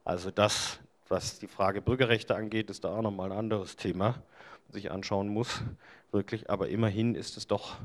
[0.05, 0.81] Also das,
[1.13, 4.23] was die Frage Bürgerrechte angeht, ist da auch nochmal ein anderes Thema,
[4.67, 5.63] das sich anschauen muss,
[6.11, 6.49] wirklich.
[6.49, 7.77] Aber immerhin ist es doch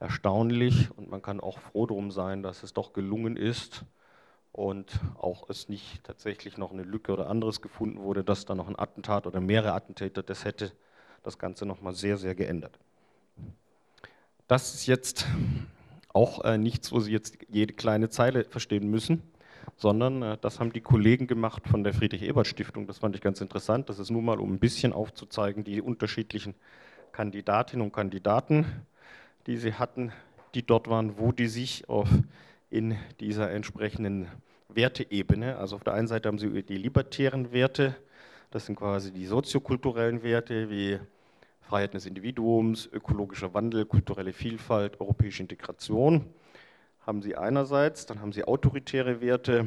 [0.00, 3.84] erstaunlich und man kann auch froh drum sein, dass es doch gelungen ist
[4.50, 8.68] und auch es nicht tatsächlich noch eine Lücke oder anderes gefunden wurde, dass da noch
[8.68, 10.72] ein Attentat oder mehrere Attentäter das hätte
[11.22, 12.76] das Ganze nochmal sehr, sehr geändert.
[14.48, 15.26] Das ist jetzt
[16.12, 19.22] auch äh, nichts, wo Sie jetzt jede kleine Zeile verstehen müssen,
[19.76, 22.86] sondern äh, das haben die Kollegen gemacht von der Friedrich-Ebert-Stiftung.
[22.86, 23.88] Das fand ich ganz interessant.
[23.88, 26.54] Das ist nur mal, um ein bisschen aufzuzeigen, die unterschiedlichen
[27.12, 28.66] Kandidatinnen und Kandidaten,
[29.46, 30.12] die sie hatten,
[30.54, 32.08] die dort waren, wo die sich auf,
[32.70, 34.28] in dieser entsprechenden
[34.68, 37.94] Werteebene, also auf der einen Seite haben sie die libertären Werte,
[38.50, 40.98] das sind quasi die soziokulturellen Werte wie
[41.60, 46.26] Freiheit des Individuums, ökologischer Wandel, kulturelle Vielfalt, europäische Integration
[47.06, 49.66] haben sie einerseits, dann haben sie autoritäre Werte,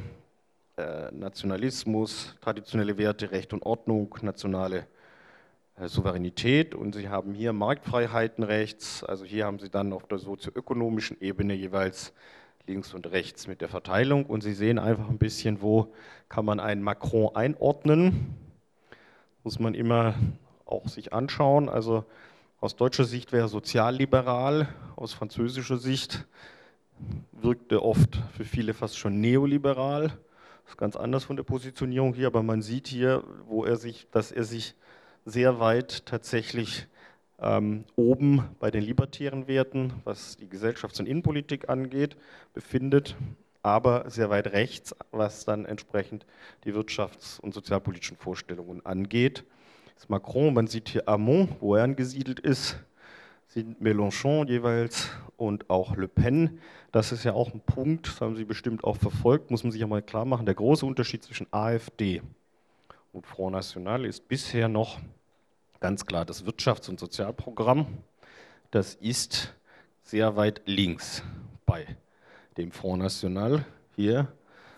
[0.77, 4.87] äh, Nationalismus, traditionelle Werte, Recht und Ordnung, nationale
[5.79, 10.17] äh, Souveränität und sie haben hier Marktfreiheiten rechts, also hier haben sie dann auf der
[10.17, 12.13] sozioökonomischen Ebene jeweils
[12.67, 14.25] links und rechts mit der Verteilung.
[14.25, 15.93] Und Sie sehen einfach ein bisschen, wo
[16.27, 18.35] kann man einen Macron einordnen,
[19.43, 20.15] muss man immer
[20.65, 21.69] auch sich anschauen.
[21.69, 22.03] Also
[22.59, 26.25] aus deutscher Sicht wäre er sozialliberal, aus französischer Sicht
[27.31, 30.07] wirkte oft für viele fast schon neoliberal.
[30.63, 34.07] Das ist ganz anders von der Positionierung hier, aber man sieht hier, wo er sich,
[34.11, 34.75] dass er sich
[35.25, 36.87] sehr weit tatsächlich
[37.39, 42.17] ähm, oben bei den libertären Werten, was die Gesellschafts- und Innenpolitik angeht,
[42.53, 43.15] befindet,
[43.61, 46.25] aber sehr weit rechts, was dann entsprechend
[46.63, 49.43] die wirtschafts- und sozialpolitischen Vorstellungen angeht
[49.97, 52.77] ist Macron, man sieht hier Amont, wo er angesiedelt ist,
[53.57, 56.59] sieht Mélenchon jeweils und auch Le Pen.
[56.91, 59.81] Das ist ja auch ein Punkt, das haben Sie bestimmt auch verfolgt, muss man sich
[59.81, 60.45] ja mal klar machen.
[60.45, 62.21] Der große Unterschied zwischen AfD
[63.13, 64.99] und Front National ist bisher noch
[65.79, 67.87] ganz klar das Wirtschafts- und Sozialprogramm.
[68.69, 69.55] Das ist
[70.03, 71.23] sehr weit links
[71.65, 71.87] bei
[72.57, 73.65] dem Front National.
[73.95, 74.27] Hier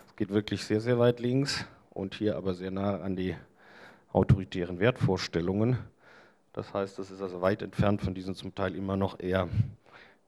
[0.06, 3.36] es geht wirklich sehr, sehr weit links und hier aber sehr nah an die
[4.10, 5.76] autoritären Wertvorstellungen.
[6.52, 9.48] Das heißt, das ist also weit entfernt von diesen zum Teil immer noch eher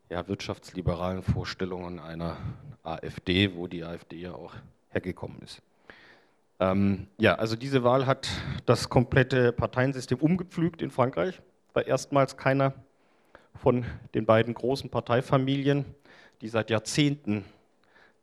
[0.09, 2.37] ja, wirtschaftsliberalen Vorstellungen einer
[2.85, 4.55] AfD, wo die AfD ja auch
[4.91, 5.63] hergekommen ist.
[6.61, 8.29] Ähm, ja, also diese Wahl hat
[8.67, 11.41] das komplette Parteiensystem umgepflügt in Frankreich.
[11.73, 12.75] War erstmals keiner
[13.55, 15.85] von den beiden großen Parteifamilien,
[16.41, 17.45] die seit Jahrzehnten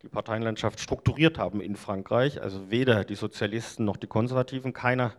[0.02, 5.12] die Parteienlandschaft strukturiert haben in Frankreich, also weder die Sozialisten noch die Konservativen, keiner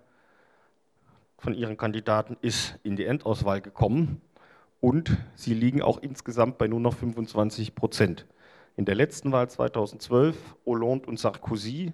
[1.42, 4.22] von ihren Kandidaten ist in die Endauswahl gekommen
[4.80, 8.28] und sie liegen auch insgesamt bei nur noch 25 Prozent.
[8.78, 11.94] In der letzten Wahl 2012, Hollande und Sarkozy,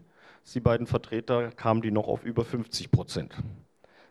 [0.53, 3.35] die beiden Vertreter, kamen die noch auf über 50 Prozent.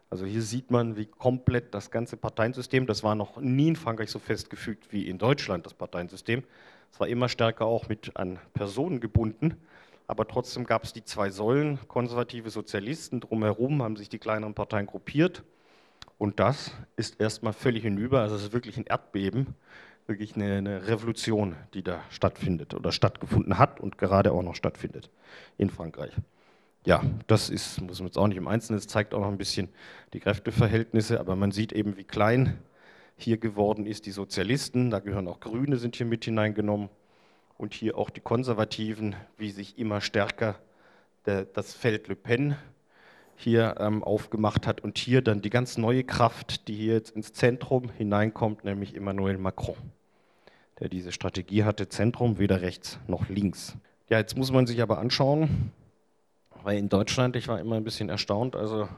[0.08, 4.10] Also hier sieht man, wie komplett das ganze Parteiensystem, das war noch nie in Frankreich
[4.10, 6.44] so festgefügt wie in Deutschland, das Parteiensystem.
[6.90, 9.56] Es war immer stärker auch mit an Personen gebunden
[10.06, 14.86] aber trotzdem gab es die zwei Säulen, konservative Sozialisten, drumherum haben sich die kleineren Parteien
[14.86, 15.42] gruppiert.
[16.18, 19.54] Und das ist erstmal völlig hinüber, also es ist wirklich ein Erdbeben,
[20.06, 25.10] wirklich eine, eine Revolution, die da stattfindet oder stattgefunden hat und gerade auch noch stattfindet
[25.58, 26.12] in Frankreich.
[26.86, 29.38] Ja, das ist, muss man jetzt auch nicht im Einzelnen, es zeigt auch noch ein
[29.38, 29.68] bisschen
[30.12, 32.58] die Kräfteverhältnisse, aber man sieht eben, wie klein
[33.16, 36.88] hier geworden ist die Sozialisten, da gehören auch Grüne, sind hier mit hineingenommen
[37.58, 40.56] und hier auch die Konservativen, wie sich immer stärker
[41.26, 42.56] der, das Feld Le Pen
[43.36, 47.32] hier ähm, aufgemacht hat und hier dann die ganz neue Kraft, die hier jetzt ins
[47.32, 49.76] Zentrum hineinkommt, nämlich Emmanuel Macron,
[50.80, 53.76] der diese Strategie hatte, Zentrum weder rechts noch links.
[54.08, 55.72] Ja, jetzt muss man sich aber anschauen,
[56.62, 58.88] weil in Deutschland, ich war immer ein bisschen erstaunt, also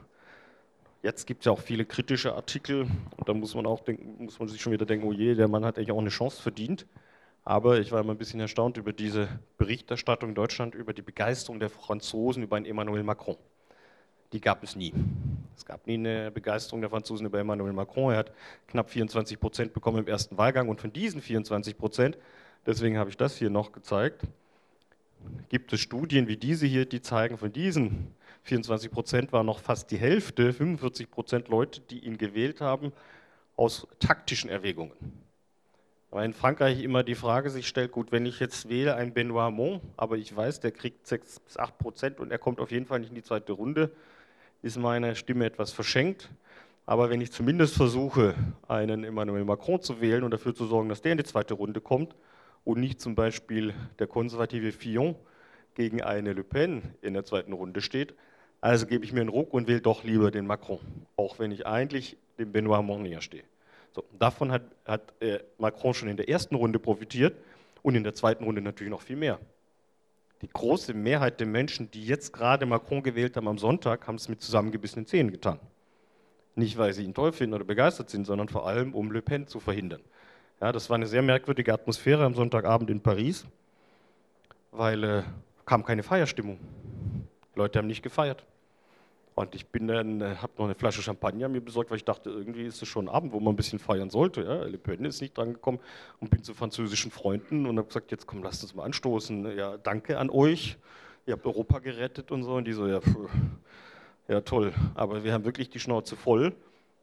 [1.01, 2.81] Jetzt gibt es ja auch viele kritische Artikel
[3.15, 5.47] und da muss man auch denken, muss man sich schon wieder denken, oh je, der
[5.47, 6.85] Mann hat eigentlich auch eine Chance verdient.
[7.49, 11.59] Aber ich war immer ein bisschen erstaunt über diese Berichterstattung in Deutschland über die Begeisterung
[11.59, 13.37] der Franzosen über einen Emmanuel Macron.
[14.33, 14.93] Die gab es nie.
[15.57, 18.11] Es gab nie eine Begeisterung der Franzosen über Emmanuel Macron.
[18.11, 18.33] Er hat
[18.67, 22.19] knapp 24 Prozent bekommen im ersten Wahlgang und von diesen 24 Prozent,
[22.67, 24.21] deswegen habe ich das hier noch gezeigt,
[25.49, 29.89] gibt es Studien wie diese hier, die zeigen, von diesen 24 Prozent war noch fast
[29.89, 32.93] die Hälfte, 45 Prozent Leute, die ihn gewählt haben,
[33.55, 34.93] aus taktischen Erwägungen.
[36.11, 39.43] Weil in Frankreich immer die Frage sich stellt, gut, wenn ich jetzt wähle einen Benoît
[39.43, 42.87] Hamon, aber ich weiß, der kriegt 6 bis 8 Prozent und er kommt auf jeden
[42.87, 43.91] Fall nicht in die zweite Runde,
[44.63, 46.29] ist meine Stimme etwas verschenkt.
[46.87, 48.33] Aber wenn ich zumindest versuche,
[48.67, 51.79] einen Emmanuel Macron zu wählen und dafür zu sorgen, dass der in die zweite Runde
[51.79, 52.15] kommt
[52.63, 55.15] und nicht zum Beispiel der konservative Fillon
[55.75, 58.15] gegen eine Le Pen in der zweiten Runde steht,
[58.61, 60.79] also gebe ich mir einen Ruck und wähle doch lieber den Macron,
[61.15, 63.43] auch wenn ich eigentlich dem Benoît Monnier stehe.
[63.91, 67.35] So, davon hat, hat äh, Macron schon in der ersten Runde profitiert
[67.81, 69.39] und in der zweiten Runde natürlich noch viel mehr.
[70.41, 74.29] Die große Mehrheit der Menschen, die jetzt gerade Macron gewählt haben am Sonntag, haben es
[74.29, 75.59] mit zusammengebissenen Zähnen getan.
[76.55, 79.47] Nicht, weil sie ihn toll finden oder begeistert sind, sondern vor allem, um Le Pen
[79.47, 80.01] zu verhindern.
[80.61, 83.45] Ja, das war eine sehr merkwürdige Atmosphäre am Sonntagabend in Paris,
[84.71, 85.23] weil äh,
[85.65, 86.59] kam keine Feierstimmung.
[87.55, 88.45] Die Leute haben nicht gefeiert.
[89.39, 92.29] Und ich bin dann, äh, habe noch eine Flasche Champagner mir besorgt, weil ich dachte,
[92.29, 94.43] irgendwie ist es schon ein Abend, wo man ein bisschen feiern sollte.
[94.43, 94.63] Ja?
[94.65, 95.79] Le Pen ist nicht dran gekommen
[96.19, 99.57] und bin zu französischen Freunden und habe gesagt, jetzt komm, lasst uns mal anstoßen.
[99.57, 100.77] Ja, danke an euch.
[101.25, 102.55] Ihr habt Europa gerettet und so.
[102.55, 103.15] Und die so, ja, pff,
[104.27, 104.73] ja toll.
[104.93, 106.53] Aber wir haben wirklich die Schnauze voll.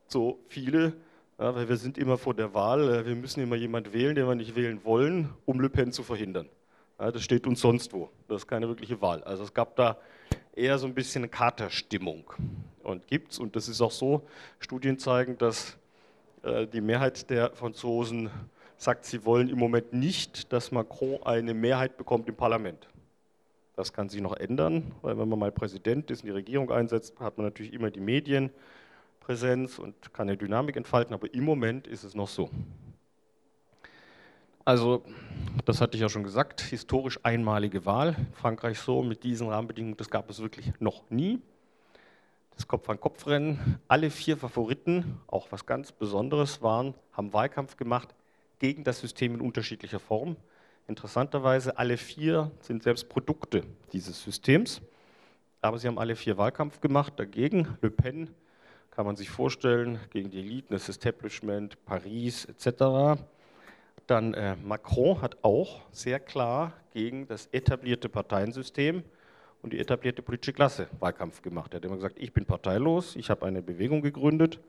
[0.06, 0.92] So viele,
[1.38, 2.96] ja, weil wir sind immer vor der Wahl.
[2.96, 6.02] Äh, wir müssen immer jemanden wählen, den wir nicht wählen wollen, um Le Pen zu
[6.02, 6.50] verhindern.
[7.00, 8.10] Ja, das steht uns sonst wo.
[8.28, 9.24] Das ist keine wirkliche Wahl.
[9.24, 9.96] Also es gab da
[10.54, 12.24] eher so ein bisschen Katerstimmung.
[12.82, 14.22] Und gibt es, und das ist auch so,
[14.60, 15.76] Studien zeigen, dass
[16.42, 18.30] äh, die Mehrheit der Franzosen
[18.78, 22.88] sagt, sie wollen im Moment nicht, dass Macron eine Mehrheit bekommt im Parlament.
[23.74, 27.18] Das kann sich noch ändern, weil wenn man mal Präsident ist und die Regierung einsetzt,
[27.20, 32.04] hat man natürlich immer die Medienpräsenz und kann eine Dynamik entfalten, aber im Moment ist
[32.04, 32.50] es noch so.
[34.66, 35.04] Also,
[35.64, 38.16] das hatte ich ja schon gesagt, historisch einmalige Wahl.
[38.32, 41.40] Frankreich so mit diesen Rahmenbedingungen, das gab es wirklich noch nie.
[42.56, 48.12] Das Kopf-an-Kopf-Rennen, alle vier Favoriten, auch was ganz Besonderes waren, haben Wahlkampf gemacht
[48.58, 50.36] gegen das System in unterschiedlicher Form.
[50.88, 54.82] Interessanterweise, alle vier sind selbst Produkte dieses Systems,
[55.60, 57.78] aber sie haben alle vier Wahlkampf gemacht dagegen.
[57.82, 58.30] Le Pen
[58.90, 63.22] kann man sich vorstellen, gegen die Eliten, das Establishment, Paris etc.
[64.06, 69.02] Dann äh, Macron hat auch sehr klar gegen das etablierte Parteiensystem
[69.62, 71.74] und die etablierte politische Klasse Wahlkampf gemacht.
[71.74, 74.60] Er hat immer gesagt, ich bin parteilos, ich habe eine Bewegung gegründet,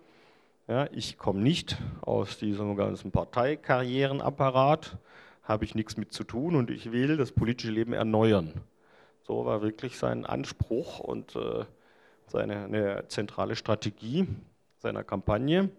[0.68, 4.98] ja, ich komme nicht aus diesem ganzen Parteikarrierenapparat,
[5.44, 8.54] habe ich nichts mit zu tun und ich will das politische Leben erneuern.
[9.24, 11.64] So war wirklich sein Anspruch und äh,
[12.28, 14.28] seine zentrale Strategie
[14.80, 15.70] seiner Kampagne.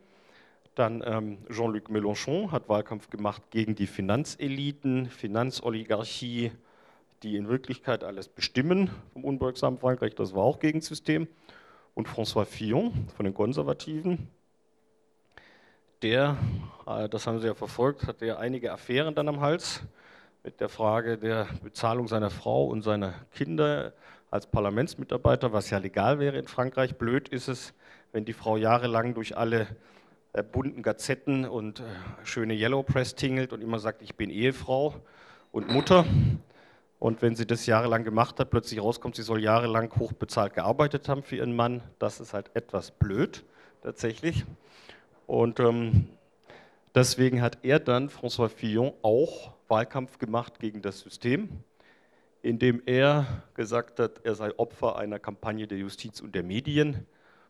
[0.78, 6.52] Dann ähm, Jean-Luc Mélenchon hat Wahlkampf gemacht gegen die Finanzeliten, Finanzoligarchie,
[7.24, 10.14] die in Wirklichkeit alles bestimmen vom unbeugsamen Frankreich.
[10.14, 11.26] Das war auch gegen System.
[11.94, 14.28] Und François Fillon von den Konservativen,
[16.02, 16.36] der,
[16.86, 19.82] äh, das haben Sie ja verfolgt, hatte ja einige Affären dann am Hals
[20.44, 23.94] mit der Frage der Bezahlung seiner Frau und seiner Kinder
[24.30, 26.96] als Parlamentsmitarbeiter, was ja legal wäre in Frankreich.
[26.96, 27.74] Blöd ist es,
[28.12, 29.66] wenn die Frau jahrelang durch alle
[30.32, 31.84] äh, bunten Gazetten und äh,
[32.24, 34.94] schöne Yellow Press tingelt und immer sagt, ich bin Ehefrau
[35.52, 36.04] und Mutter.
[36.98, 41.22] Und wenn sie das jahrelang gemacht hat, plötzlich rauskommt, sie soll jahrelang hochbezahlt gearbeitet haben
[41.22, 43.44] für ihren Mann, das ist halt etwas blöd
[43.82, 44.44] tatsächlich.
[45.26, 46.08] Und ähm,
[46.94, 51.48] deswegen hat er dann, François Fillon, auch Wahlkampf gemacht gegen das System,
[52.42, 57.06] indem er gesagt hat, er sei Opfer einer Kampagne der Justiz und der Medien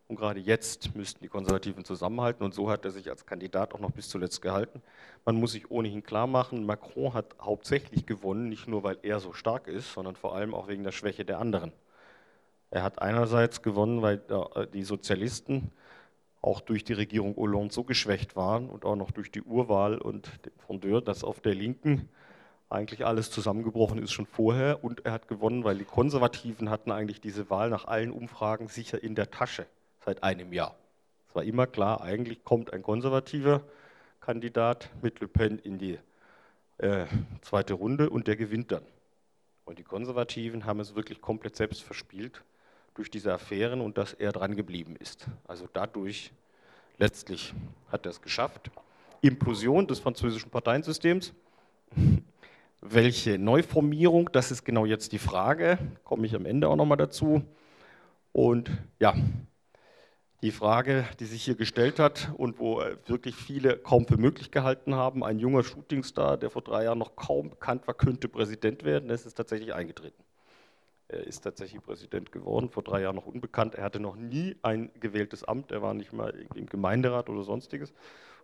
[0.08, 2.42] und gerade jetzt müssten die Konservativen zusammenhalten.
[2.42, 4.82] Und so hat er sich als Kandidat auch noch bis zuletzt gehalten.
[5.26, 9.34] Man muss sich ohnehin klar machen, Macron hat hauptsächlich gewonnen, nicht nur weil er so
[9.34, 11.72] stark ist, sondern vor allem auch wegen der Schwäche der anderen.
[12.70, 15.72] Er hat einerseits gewonnen, weil äh, die Sozialisten
[16.40, 20.30] auch durch die Regierung Hollande so geschwächt waren und auch noch durch die Urwahl und
[20.46, 22.08] den Frondeur, dass auf der Linken
[22.70, 24.82] eigentlich alles zusammengebrochen ist schon vorher.
[24.84, 29.02] Und er hat gewonnen, weil die Konservativen hatten eigentlich diese Wahl nach allen Umfragen sicher
[29.02, 29.66] in der Tasche
[30.08, 30.74] seit einem Jahr.
[31.28, 33.60] Es war immer klar, eigentlich kommt ein konservativer
[34.22, 35.98] Kandidat mit Le Pen in die
[36.78, 37.04] äh,
[37.42, 38.84] zweite Runde und der gewinnt dann.
[39.66, 42.42] Und die Konservativen haben es wirklich komplett selbst verspielt
[42.94, 45.26] durch diese Affären und dass er dran geblieben ist.
[45.46, 46.32] Also dadurch
[46.96, 47.52] letztlich
[47.92, 48.70] hat er es geschafft.
[49.20, 51.34] Implosion des französischen Parteiensystems.
[52.80, 57.42] Welche Neuformierung, das ist genau jetzt die Frage, komme ich am Ende auch nochmal dazu.
[58.32, 59.14] Und ja,
[60.42, 64.94] die Frage, die sich hier gestellt hat und wo wirklich viele kaum für möglich gehalten
[64.94, 69.08] haben, ein junger Shootingstar, der vor drei Jahren noch kaum bekannt war, könnte Präsident werden,
[69.08, 70.22] das ist tatsächlich eingetreten.
[71.08, 73.74] Er ist tatsächlich Präsident geworden, vor drei Jahren noch unbekannt.
[73.74, 77.94] Er hatte noch nie ein gewähltes Amt, er war nicht mal im Gemeinderat oder sonstiges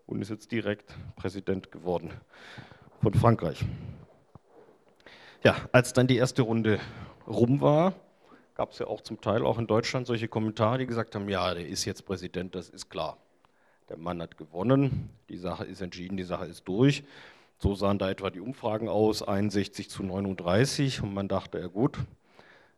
[0.07, 2.11] und ist jetzt direkt Präsident geworden
[3.03, 3.65] von Frankreich.
[5.43, 6.81] Ja, als dann die erste Runde
[7.27, 7.93] rum war,
[8.55, 11.55] gab es ja auch zum Teil auch in Deutschland solche Kommentare, die gesagt haben, ja,
[11.55, 13.19] der ist jetzt Präsident, das ist klar.
[13.89, 17.05] Der Mann hat gewonnen, die Sache ist entschieden, die Sache ist durch.
[17.59, 21.99] So sahen da etwa die Umfragen aus, 61 zu 39 und man dachte, ja gut,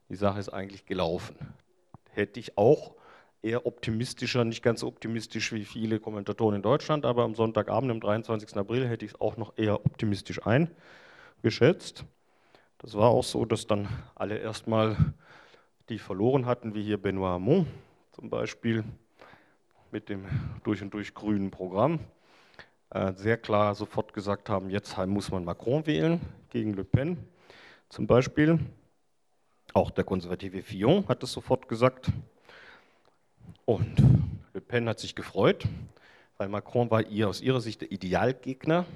[0.08, 1.36] die Sache ist eigentlich gelaufen.
[2.10, 2.94] Hätte ich auch
[3.42, 8.00] eher optimistischer, nicht ganz so optimistisch wie viele Kommentatoren in Deutschland, aber am Sonntagabend, am
[8.00, 8.56] 23.
[8.56, 12.04] April, hätte ich es auch noch eher optimistisch eingeschätzt.
[12.78, 14.96] Das war auch so, dass dann alle erstmal
[15.88, 17.66] die verloren hatten, wie hier Benoit Hamon
[18.12, 18.84] zum Beispiel
[19.92, 20.26] mit dem
[20.64, 22.00] durch und durch grünen Programm,
[22.90, 26.20] äh, sehr klar sofort gesagt haben, jetzt muss man Macron wählen
[26.50, 27.18] gegen Le Pen
[27.88, 28.58] zum Beispiel.
[29.74, 32.10] Auch der konservative Fillon hat es sofort gesagt.
[33.64, 34.02] Und
[34.54, 35.66] Le Pen hat sich gefreut,
[36.36, 38.86] weil Macron war ihr aus ihrer Sicht der Idealgegner,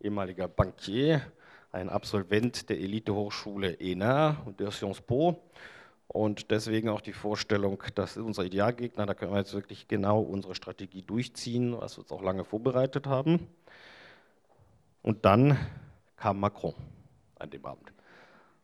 [0.00, 1.22] ehemaliger Bankier,
[1.72, 5.38] ein Absolvent der Elitehochschule ENA und der Sciences Po.
[6.08, 10.20] Und deswegen auch die Vorstellung, das ist unser Idealgegner, da können wir jetzt wirklich genau
[10.20, 13.46] unsere Strategie durchziehen, was wir uns auch lange vorbereitet haben.
[15.02, 15.58] Und dann
[16.16, 16.74] kam Macron
[17.38, 17.92] an dem Abend.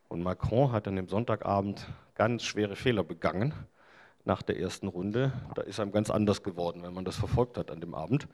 [0.09, 3.53] Und Macron hat an dem Sonntagabend ganz schwere Fehler begangen
[4.25, 5.33] nach der ersten Runde.
[5.55, 8.27] Da ist einem ganz anders geworden, wenn man das verfolgt hat an dem Abend.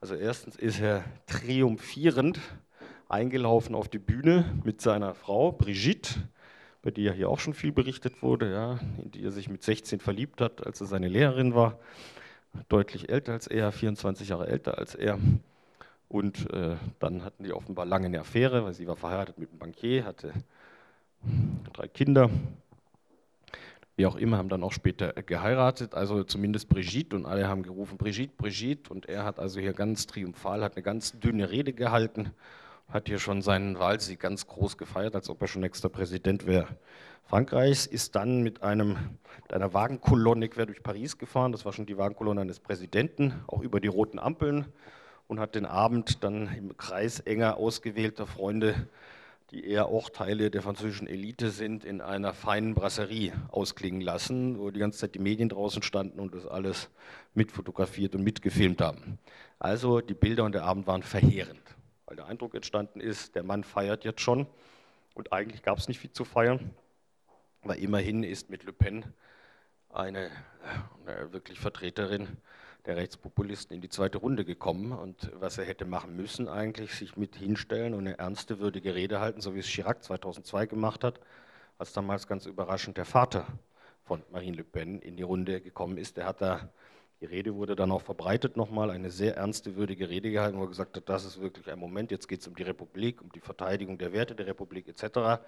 [0.00, 2.38] Also erstens ist er triumphierend
[3.08, 6.28] eingelaufen auf die Bühne mit seiner Frau Brigitte,
[6.84, 9.62] bei der ja hier auch schon viel berichtet wurde, ja, in die er sich mit
[9.62, 11.78] 16 verliebt hat, als er seine Lehrerin war.
[12.68, 15.18] Deutlich älter als er, 24 Jahre älter als er.
[16.10, 19.58] Und äh, dann hatten die offenbar lange eine Affäre, weil sie war verheiratet mit einem
[19.58, 20.34] Bankier, hatte
[21.72, 22.28] drei Kinder.
[23.96, 27.96] Wie auch immer, haben dann auch später geheiratet, also zumindest Brigitte und alle haben gerufen
[27.96, 32.32] Brigitte, Brigitte und er hat also hier ganz triumphal, hat eine ganz dünne Rede gehalten,
[32.88, 36.68] hat hier schon seinen Wahlsieg ganz groß gefeiert, als ob er schon nächster Präsident wäre.
[37.24, 38.96] Frankreichs ist dann mit, einem,
[39.42, 43.62] mit einer Wagenkolonne quer durch Paris gefahren, das war schon die Wagenkolonne eines Präsidenten, auch
[43.62, 44.66] über die roten Ampeln
[45.26, 48.88] und hat den Abend dann im Kreis enger ausgewählter Freunde
[49.54, 54.70] die eher auch Teile der französischen Elite sind, in einer feinen Brasserie ausklingen lassen, wo
[54.70, 56.90] die ganze Zeit die Medien draußen standen und das alles
[57.34, 59.18] mitfotografiert und mitgefilmt haben.
[59.60, 61.62] Also die Bilder und der Abend waren verheerend,
[62.06, 64.46] weil der Eindruck entstanden ist, der Mann feiert jetzt schon
[65.14, 66.74] und eigentlich gab es nicht viel zu feiern,
[67.62, 69.04] weil immerhin ist mit Le Pen
[69.90, 70.30] eine,
[71.06, 72.36] eine wirklich Vertreterin
[72.86, 74.92] der Rechtspopulisten in die zweite Runde gekommen.
[74.92, 79.20] Und was er hätte machen müssen, eigentlich, sich mit hinstellen und eine ernste, würdige Rede
[79.20, 81.20] halten, so wie es Chirac 2002 gemacht hat,
[81.78, 83.46] als damals ganz überraschend der Vater
[84.02, 86.16] von Marine Le Pen in die Runde gekommen ist.
[86.16, 86.68] Der hat da,
[87.20, 90.68] die Rede wurde dann auch verbreitet nochmal, eine sehr ernste, würdige Rede gehalten, wo er
[90.68, 93.40] gesagt hat, das ist wirklich ein Moment, jetzt geht es um die Republik, um die
[93.40, 95.42] Verteidigung der Werte der Republik etc.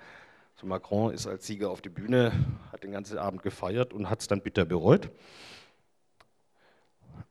[0.55, 2.33] So Macron ist als Sieger auf die Bühne,
[2.73, 5.11] hat den ganzen Abend gefeiert und hat es dann bitter bereut.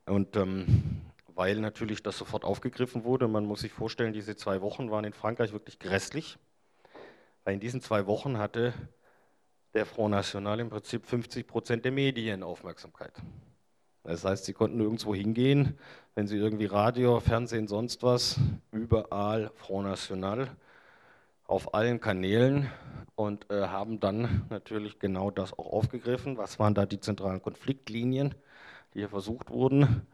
[0.06, 1.02] Und ähm,
[1.36, 5.14] weil natürlich das sofort aufgegriffen wurde, man muss sich vorstellen, diese zwei Wochen waren in
[5.14, 6.38] Frankreich wirklich grässlich,
[7.44, 8.74] weil in diesen zwei Wochen hatte
[9.74, 13.14] der Front National im Prinzip 50 Prozent der Medienaufmerksamkeit.
[14.06, 15.78] Das heißt, sie konnten nirgendwo hingehen,
[16.14, 18.40] wenn sie irgendwie Radio, Fernsehen, sonst was,
[18.72, 20.50] überall Front National
[21.48, 22.70] auf allen Kanälen
[23.16, 26.38] und äh, haben dann natürlich genau das auch aufgegriffen.
[26.38, 28.34] Was waren da die zentralen Konfliktlinien?
[28.96, 30.08] die hier versucht wurden.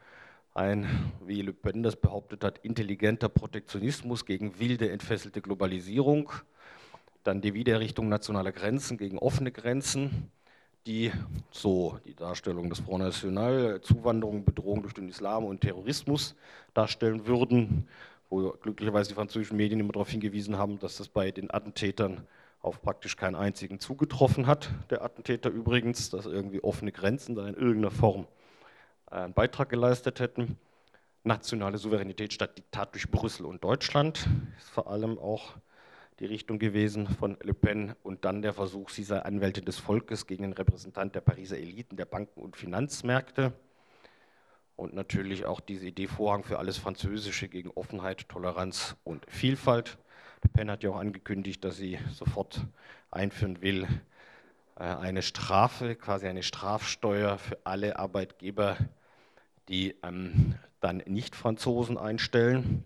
[0.53, 6.31] Ein, wie Le Pen das behauptet hat, intelligenter Protektionismus gegen wilde, entfesselte Globalisierung.
[7.23, 10.31] Dann die Wiedererrichtung nationaler Grenzen gegen offene Grenzen,
[10.85, 11.11] die
[11.51, 16.35] so die Darstellung des Front National, Zuwanderung, Bedrohung durch den Islam und Terrorismus
[16.73, 17.87] darstellen würden,
[18.29, 22.25] wo glücklicherweise die französischen Medien immer darauf hingewiesen haben, dass das bei den Attentätern
[22.61, 24.69] auf praktisch keinen einzigen zugetroffen hat.
[24.89, 28.27] Der Attentäter übrigens, dass irgendwie offene Grenzen da in irgendeiner Form
[29.07, 30.57] einen Beitrag geleistet hätten.
[31.23, 34.27] Nationale Souveränität statt Diktat durch Brüssel und Deutschland
[34.57, 35.55] ist vor allem auch
[36.21, 40.27] die Richtung gewesen von Le Pen und dann der Versuch, sie sei Anwältin des Volkes
[40.27, 43.53] gegen den Repräsentant der Pariser Eliten der Banken und Finanzmärkte
[44.75, 49.97] und natürlich auch diese Idee Vorhang für alles Französische gegen Offenheit, Toleranz und Vielfalt.
[50.43, 52.67] Le Pen hat ja auch angekündigt, dass sie sofort
[53.09, 53.87] einführen will
[54.75, 58.77] äh, eine Strafe, quasi eine Strafsteuer für alle Arbeitgeber,
[59.69, 62.83] die ähm, dann nicht Franzosen einstellen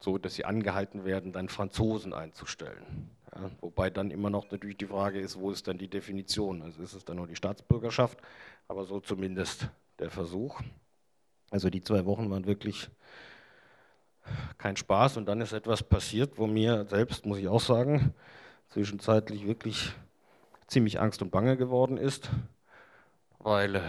[0.00, 3.10] so dass sie angehalten werden, dann Franzosen einzustellen.
[3.34, 6.62] Ja, wobei dann immer noch natürlich die Frage ist, wo ist dann die Definition?
[6.62, 8.18] Also ist es dann nur die Staatsbürgerschaft,
[8.68, 9.68] aber so zumindest
[9.98, 10.60] der Versuch.
[11.50, 12.88] Also die zwei Wochen waren wirklich
[14.58, 18.14] kein Spaß und dann ist etwas passiert, wo mir selbst, muss ich auch sagen,
[18.70, 19.92] zwischenzeitlich wirklich
[20.66, 22.30] ziemlich Angst und Bange geworden ist,
[23.38, 23.80] weil äh,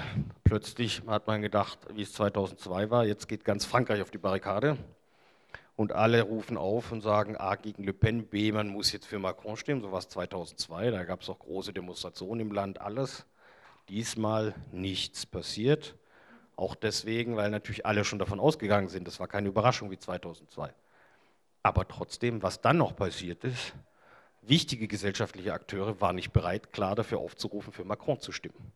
[0.43, 4.77] plötzlich hat man gedacht, wie es 2002 war, jetzt geht ganz Frankreich auf die Barrikade
[5.77, 9.19] und alle rufen auf und sagen A gegen Le Pen, B, man muss jetzt für
[9.19, 13.25] Macron stimmen, so war es 2002, da gab es auch große Demonstrationen im Land, alles.
[13.87, 15.95] Diesmal nichts passiert,
[16.55, 20.73] auch deswegen, weil natürlich alle schon davon ausgegangen sind, das war keine Überraschung wie 2002.
[21.61, 23.73] Aber trotzdem, was dann noch passiert ist,
[24.41, 28.73] wichtige gesellschaftliche Akteure waren nicht bereit, klar dafür aufzurufen, für Macron zu stimmen.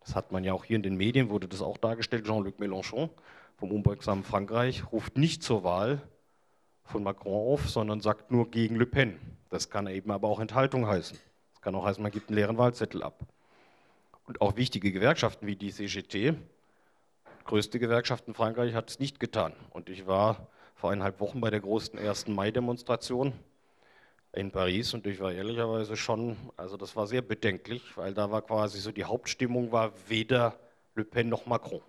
[0.00, 3.08] Das hat man ja auch hier in den Medien, wurde das auch dargestellt, Jean-Luc Mélenchon
[3.56, 6.02] vom unbeugsamen Frankreich ruft nicht zur Wahl,
[6.92, 9.18] von Macron auf, sondern sagt nur gegen Le Pen.
[9.48, 11.18] Das kann eben aber auch Enthaltung heißen.
[11.52, 13.26] Das kann auch heißen, man gibt einen leeren Wahlzettel ab.
[14.26, 16.34] Und auch wichtige Gewerkschaften wie die CGT,
[17.44, 19.54] größte Gewerkschaft in Frankreich, hat es nicht getan.
[19.70, 22.28] Und ich war vor eineinhalb Wochen bei der großen 1.
[22.28, 23.32] Mai-Demonstration
[24.32, 28.42] in Paris und ich war ehrlicherweise schon, also das war sehr bedenklich, weil da war
[28.42, 30.58] quasi so die Hauptstimmung war weder
[30.94, 31.82] Le Pen noch Macron.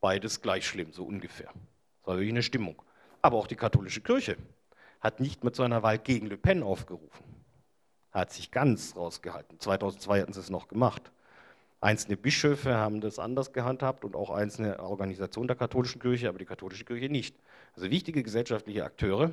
[0.00, 1.48] Beides gleich schlimm, so ungefähr.
[1.48, 2.82] Das war wirklich eine Stimmung.
[3.22, 4.36] Aber auch die katholische Kirche
[5.00, 7.24] hat nicht mit so einer Wahl gegen Le Pen aufgerufen.
[8.10, 9.58] Hat sich ganz rausgehalten.
[9.58, 11.10] 2002 hatten sie es noch gemacht.
[11.80, 16.44] Einzelne Bischöfe haben das anders gehandhabt und auch einzelne Organisationen der katholischen Kirche, aber die
[16.44, 17.34] katholische Kirche nicht.
[17.74, 19.32] Also wichtige gesellschaftliche Akteure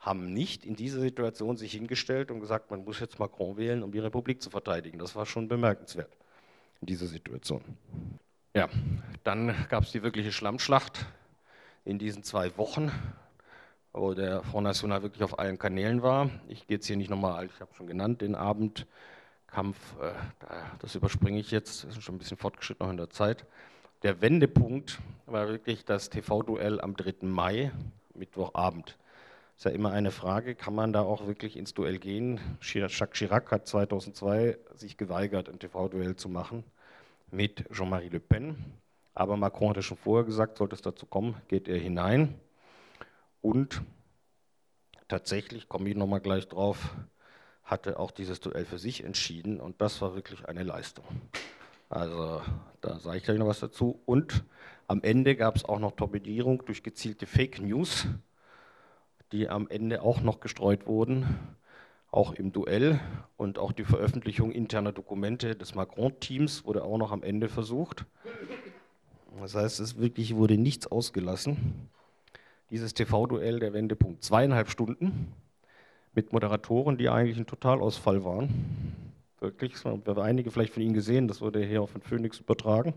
[0.00, 3.92] haben nicht in dieser Situation sich hingestellt und gesagt, man muss jetzt Macron wählen, um
[3.92, 4.98] die Republik zu verteidigen.
[4.98, 6.10] Das war schon bemerkenswert
[6.80, 7.62] in dieser Situation.
[8.54, 8.68] Ja,
[9.22, 11.06] dann gab es die wirkliche Schlammschlacht
[11.84, 12.90] in diesen zwei Wochen,
[13.92, 16.30] wo der Front National wirklich auf allen Kanälen war.
[16.48, 20.12] Ich gehe jetzt hier nicht nochmal, ich habe schon genannt, den Abendkampf, äh,
[20.78, 23.46] das überspringe ich jetzt, das ist schon ein bisschen fortgeschritten noch in der Zeit.
[24.02, 27.26] Der Wendepunkt war wirklich das TV-Duell am 3.
[27.26, 27.70] Mai,
[28.14, 28.98] Mittwochabend.
[29.56, 32.40] Ist ja immer eine Frage, kann man da auch wirklich ins Duell gehen?
[32.60, 36.64] Jacques Chirac hat 2002 sich geweigert, ein TV-Duell zu machen
[37.30, 38.56] mit Jean-Marie Le Pen.
[39.14, 42.40] Aber Macron hatte schon vorher gesagt, sollte es dazu kommen, geht er hinein.
[43.40, 43.82] Und
[45.08, 46.94] tatsächlich, komme ich nochmal gleich drauf,
[47.64, 51.04] hatte auch dieses Duell für sich entschieden und das war wirklich eine Leistung.
[51.88, 52.40] Also
[52.80, 54.00] da sage ich gleich noch was dazu.
[54.06, 54.44] Und
[54.86, 58.06] am Ende gab es auch noch Torpedierung durch gezielte Fake News,
[59.30, 61.56] die am Ende auch noch gestreut wurden,
[62.10, 62.98] auch im Duell.
[63.36, 68.06] Und auch die Veröffentlichung interner Dokumente des Macron-Teams wurde auch noch am Ende versucht.
[69.40, 71.88] Das heißt, es wirklich wurde nichts ausgelassen.
[72.70, 75.32] Dieses TV-Duell der Wendepunkt zweieinhalb Stunden
[76.14, 78.50] mit Moderatoren, die eigentlich ein Totalausfall waren.
[79.40, 82.94] Wirklich, wir haben einige vielleicht von Ihnen gesehen, das wurde hier auf den Phoenix übertragen.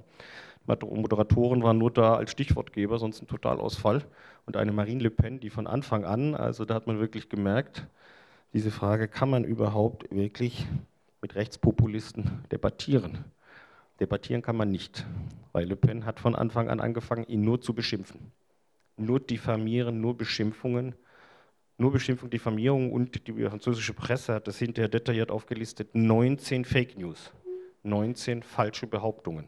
[0.67, 4.03] Moderatoren waren nur da als Stichwortgeber, sonst ein Totalausfall.
[4.45, 7.87] Und eine Marine Le Pen, die von Anfang an, also da hat man wirklich gemerkt,
[8.53, 10.65] diese Frage, kann man überhaupt wirklich
[11.21, 13.25] mit Rechtspopulisten debattieren?
[13.99, 15.05] Debattieren kann man nicht,
[15.53, 18.31] weil Le Pen hat von Anfang an angefangen, ihn nur zu beschimpfen.
[18.97, 20.95] Nur diffamieren, nur Beschimpfungen,
[21.77, 27.31] nur Beschimpfung, Diffamierung und die französische Presse hat das hinterher detailliert aufgelistet, 19 Fake News,
[27.83, 29.47] 19 falsche Behauptungen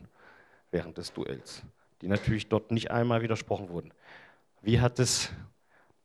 [0.72, 1.64] während des Duells,
[2.02, 3.93] die natürlich dort nicht einmal widersprochen wurden.
[4.62, 5.32] Wie hat es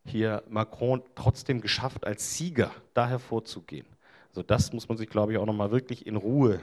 [0.04, 3.86] hier Macron trotzdem geschafft, als Sieger da hervorzugehen?
[4.28, 6.60] Also das muss man sich, glaube ich, auch nochmal wirklich in Ruhe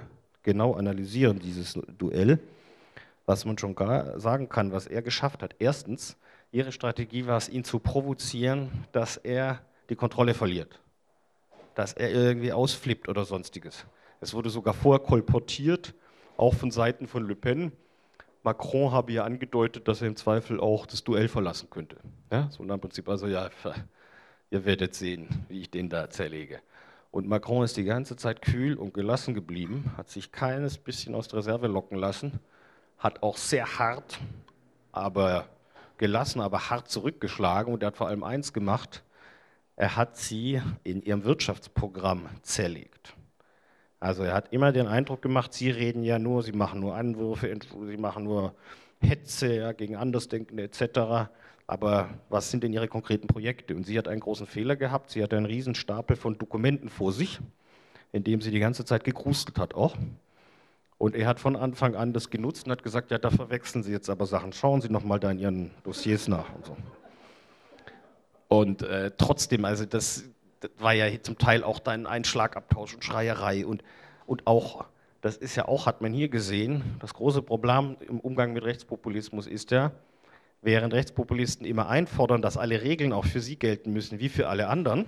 [0.50, 2.39] genau analysieren, dieses Duell,
[3.28, 5.56] was man schon gar sagen kann, was er geschafft hat.
[5.60, 6.18] Erstens,
[6.52, 10.80] ihre Strategie war es, ihn zu provozieren, dass er die Kontrolle verliert,
[11.76, 13.86] dass er irgendwie ausflippt oder sonstiges.
[14.22, 15.93] Es wurde sogar vorkolportiert,
[16.36, 17.72] auch von Seiten von Le Pen.
[18.41, 21.97] Macron habe ja angedeutet, dass er im Zweifel auch das Duell verlassen könnte.
[22.32, 23.52] Ja, so im Prinzip, also ja,
[24.50, 26.60] ihr werdet sehen, wie ich den da zerlege.
[27.12, 31.28] Und Macron ist die ganze Zeit kühl und gelassen geblieben, hat sich keines bisschen aus
[31.28, 32.39] der Reserve locken lassen,
[32.97, 34.20] hat auch sehr hart,
[34.91, 35.47] aber
[35.97, 39.03] gelassen, aber hart zurückgeschlagen und er hat vor allem eins gemacht,
[39.76, 43.16] er hat sie in ihrem Wirtschaftsprogramm zerlegt.
[43.99, 47.53] Also er hat immer den Eindruck gemacht, sie reden ja nur, sie machen nur Anwürfe,
[47.88, 48.55] sie machen nur
[49.01, 51.30] Hetze ja, gegen Andersdenkende etc.
[51.70, 53.76] Aber was sind denn ihre konkreten Projekte?
[53.76, 55.11] Und sie hat einen großen Fehler gehabt.
[55.11, 57.39] Sie hatte einen riesen Stapel von Dokumenten vor sich,
[58.11, 59.95] in dem sie die ganze Zeit gekrustelt hat auch.
[60.97, 63.91] Und er hat von Anfang an das genutzt und hat gesagt, ja, da verwechseln Sie
[63.91, 64.51] jetzt aber Sachen.
[64.51, 66.78] Schauen Sie nochmal da in Ihren Dossiers nach und so.
[68.47, 70.24] Und äh, trotzdem, also das,
[70.61, 73.84] das, war ja zum Teil auch dann ein Schlagabtausch und Schreierei und,
[74.26, 74.86] und auch,
[75.22, 79.45] das ist ja auch, hat man hier gesehen, das große Problem im Umgang mit Rechtspopulismus
[79.45, 79.91] ist ja,
[80.62, 84.68] während Rechtspopulisten immer einfordern, dass alle Regeln auch für sie gelten müssen, wie für alle
[84.68, 85.05] anderen,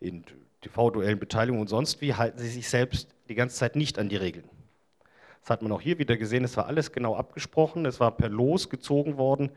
[0.00, 0.24] in
[0.62, 4.16] TV-Duellen, Beteiligung und sonst wie, halten sie sich selbst die ganze Zeit nicht an die
[4.16, 4.48] Regeln.
[5.40, 8.28] Das hat man auch hier wieder gesehen, es war alles genau abgesprochen, es war per
[8.28, 9.50] Los gezogen worden.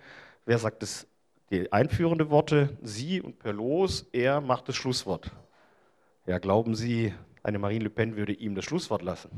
[0.45, 1.07] Wer sagt das,
[1.49, 2.77] die einführende Worte?
[2.81, 5.31] Sie und per Los, er macht das Schlusswort.
[6.25, 9.29] Ja, glauben Sie, eine Marine Le Pen würde ihm das Schlusswort lassen?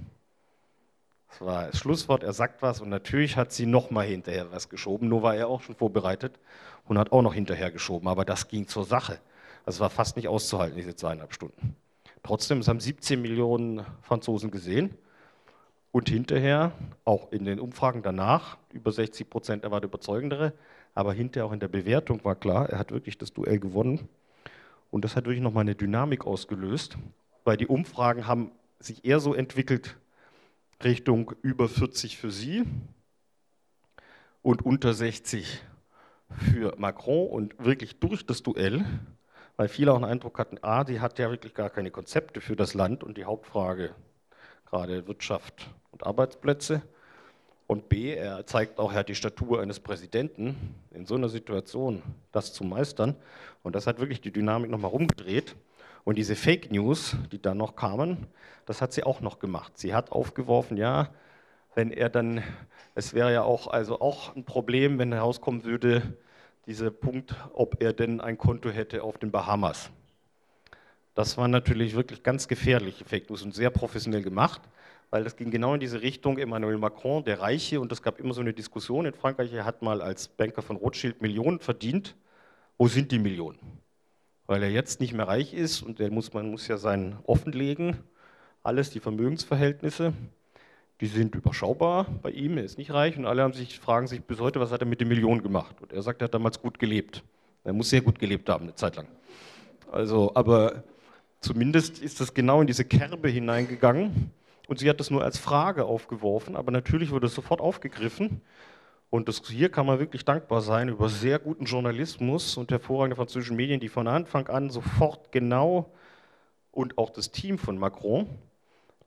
[1.29, 5.09] Das war das Schlusswort, er sagt was und natürlich hat sie nochmal hinterher was geschoben,
[5.09, 6.39] nur war er auch schon vorbereitet
[6.85, 9.19] und hat auch noch hinterher geschoben, aber das ging zur Sache.
[9.65, 11.75] Also es war fast nicht auszuhalten, diese zweieinhalb Stunden.
[12.23, 14.95] Trotzdem, es haben 17 Millionen Franzosen gesehen
[15.91, 16.71] und hinterher,
[17.03, 20.53] auch in den Umfragen danach, über 60 Prozent, er war der überzeugendere,
[20.93, 24.07] aber hinterher auch in der Bewertung war klar, er hat wirklich das Duell gewonnen.
[24.91, 26.97] Und das hat wirklich nochmal eine Dynamik ausgelöst,
[27.43, 29.97] weil die Umfragen haben sich eher so entwickelt
[30.83, 32.63] Richtung über 40 für sie
[34.41, 35.61] und unter 60
[36.29, 38.85] für Macron und wirklich durch das Duell,
[39.57, 42.55] weil viele auch den Eindruck hatten, a, die hat ja wirklich gar keine Konzepte für
[42.55, 43.95] das Land und die Hauptfrage,
[44.65, 46.81] gerade Wirtschaft und Arbeitsplätze.
[47.67, 52.53] Und B, er zeigt auch, er die Statur eines Präsidenten, in so einer Situation das
[52.53, 53.15] zu meistern.
[53.63, 55.55] Und das hat wirklich die Dynamik nochmal rumgedreht.
[56.05, 58.27] Und diese Fake News, die dann noch kamen,
[58.65, 59.77] das hat sie auch noch gemacht.
[59.77, 61.09] Sie hat aufgeworfen, ja,
[61.73, 62.41] wenn er dann,
[62.93, 66.15] es wäre ja auch, also auch ein Problem, wenn herauskommen würde,
[66.65, 69.91] dieser Punkt, ob er denn ein Konto hätte auf den Bahamas.
[71.13, 74.61] Das war natürlich wirklich ganz gefährliche Fake News und sehr professionell gemacht
[75.15, 76.37] weil das ging genau in diese Richtung.
[76.37, 79.81] Emmanuel Macron, der Reiche, und es gab immer so eine Diskussion in Frankreich, er hat
[79.81, 82.15] mal als Banker von Rothschild Millionen verdient.
[82.77, 83.84] Wo sind die Millionen?
[84.47, 87.97] Weil er jetzt nicht mehr reich ist und muss, man muss ja sein offenlegen,
[88.63, 90.13] alles, die Vermögensverhältnisse,
[91.01, 94.23] die sind überschaubar bei ihm, er ist nicht reich und alle haben sich, fragen sich
[94.23, 95.75] bis heute, was hat er mit den Millionen gemacht?
[95.81, 97.23] Und er sagt, er hat damals gut gelebt.
[97.63, 99.07] Er muss sehr gut gelebt haben, eine Zeit lang.
[99.91, 100.83] Also, aber
[101.41, 104.31] zumindest ist das genau in diese Kerbe hineingegangen
[104.67, 108.41] und sie hat das nur als Frage aufgeworfen, aber natürlich wurde es sofort aufgegriffen.
[109.15, 113.53] Und das, hier kann man wirklich dankbar sein über sehr guten Journalismus und hervorragende französische
[113.53, 115.89] Medien, die von Anfang an sofort genau
[116.73, 118.27] und auch das Team von Macron,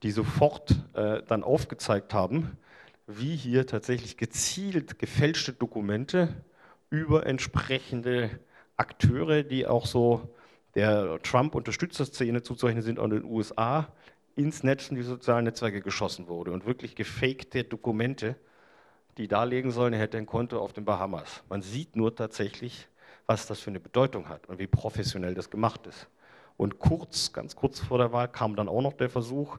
[0.02, 2.56] die sofort äh, dann aufgezeigt haben,
[3.06, 6.42] wie hier tatsächlich gezielt gefälschte Dokumente
[6.88, 8.30] über entsprechende
[8.78, 10.34] Akteure, die auch so
[10.74, 13.92] der Trump-Unterstützerszene zuzeichnen sind, in den USA,
[14.36, 18.36] ins Netz, in die sozialen Netzwerke geschossen wurde und wirklich gefakte Dokumente,
[19.18, 21.42] die darlegen sollen, er hätte ein Konto auf den Bahamas.
[21.48, 22.88] Man sieht nur tatsächlich,
[23.26, 26.08] was das für eine Bedeutung hat und wie professionell das gemacht ist.
[26.56, 29.58] Und kurz, ganz kurz vor der Wahl kam dann auch noch der Versuch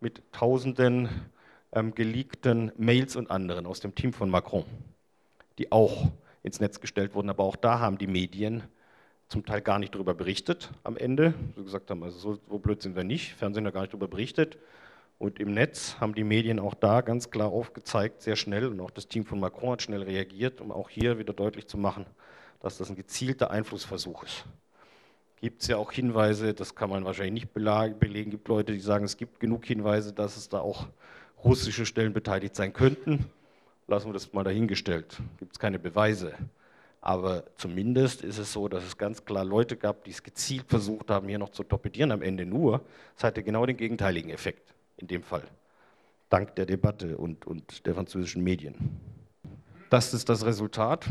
[0.00, 1.08] mit tausenden
[1.72, 4.64] ähm, geleakten Mails und anderen aus dem Team von Macron,
[5.58, 6.10] die auch
[6.42, 7.30] ins Netz gestellt wurden.
[7.30, 8.62] Aber auch da haben die Medien
[9.28, 11.34] zum Teil gar nicht darüber berichtet am Ende.
[11.56, 14.08] So gesagt haben, also so, so blöd sind wir nicht, Fernsehen hat gar nicht darüber
[14.08, 14.58] berichtet.
[15.20, 18.90] Und im Netz haben die Medien auch da ganz klar aufgezeigt, sehr schnell, und auch
[18.90, 22.06] das Team von Macron hat schnell reagiert, um auch hier wieder deutlich zu machen,
[22.60, 24.46] dass das ein gezielter Einflussversuch ist.
[25.36, 29.04] Gibt es ja auch Hinweise, das kann man wahrscheinlich nicht belegen, gibt Leute, die sagen,
[29.04, 30.86] es gibt genug Hinweise, dass es da auch
[31.44, 33.26] russische Stellen beteiligt sein könnten.
[33.88, 35.20] Lassen wir das mal dahingestellt.
[35.38, 36.32] Gibt es keine Beweise.
[37.02, 41.10] Aber zumindest ist es so, dass es ganz klar Leute gab, die es gezielt versucht
[41.10, 42.46] haben, hier noch zu torpedieren am Ende.
[42.46, 42.80] Nur,
[43.18, 45.42] es hatte genau den gegenteiligen Effekt in dem Fall.
[46.28, 49.00] Dank der Debatte und, und der französischen Medien.
[49.90, 51.08] Das ist das Resultat.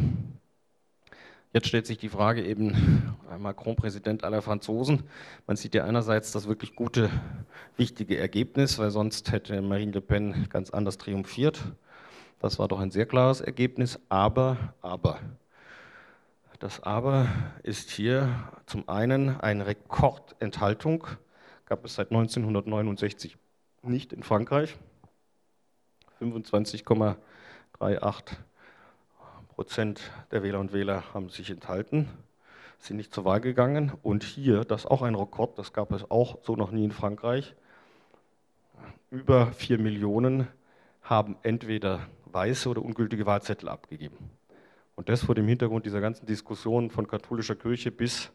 [1.51, 5.03] Jetzt stellt sich die Frage eben, Macron Präsident aller Franzosen.
[5.47, 7.09] Man sieht ja einerseits das wirklich gute,
[7.75, 11.59] wichtige Ergebnis, weil sonst hätte Marine Le Pen ganz anders triumphiert.
[12.39, 13.99] Das war doch ein sehr klares Ergebnis.
[14.09, 15.19] Aber, aber,
[16.59, 17.27] das Aber
[17.63, 21.07] ist hier zum einen eine Rekordenthaltung,
[21.65, 23.37] gab es seit 1969
[23.83, 24.75] nicht in Frankreich.
[26.21, 27.15] 25,38
[29.49, 32.09] Prozent der Wähler und Wähler haben sich enthalten.
[32.79, 33.91] sind nicht zur Wahl gegangen.
[34.03, 36.91] Und hier, das ist auch ein Rekord, das gab es auch so noch nie in
[36.91, 37.55] Frankreich.
[39.11, 40.47] Über vier Millionen
[41.01, 44.29] haben entweder weiße oder ungültige Wahlzettel abgegeben.
[44.95, 48.31] Und das vor dem Hintergrund dieser ganzen Diskussion von katholischer Kirche bis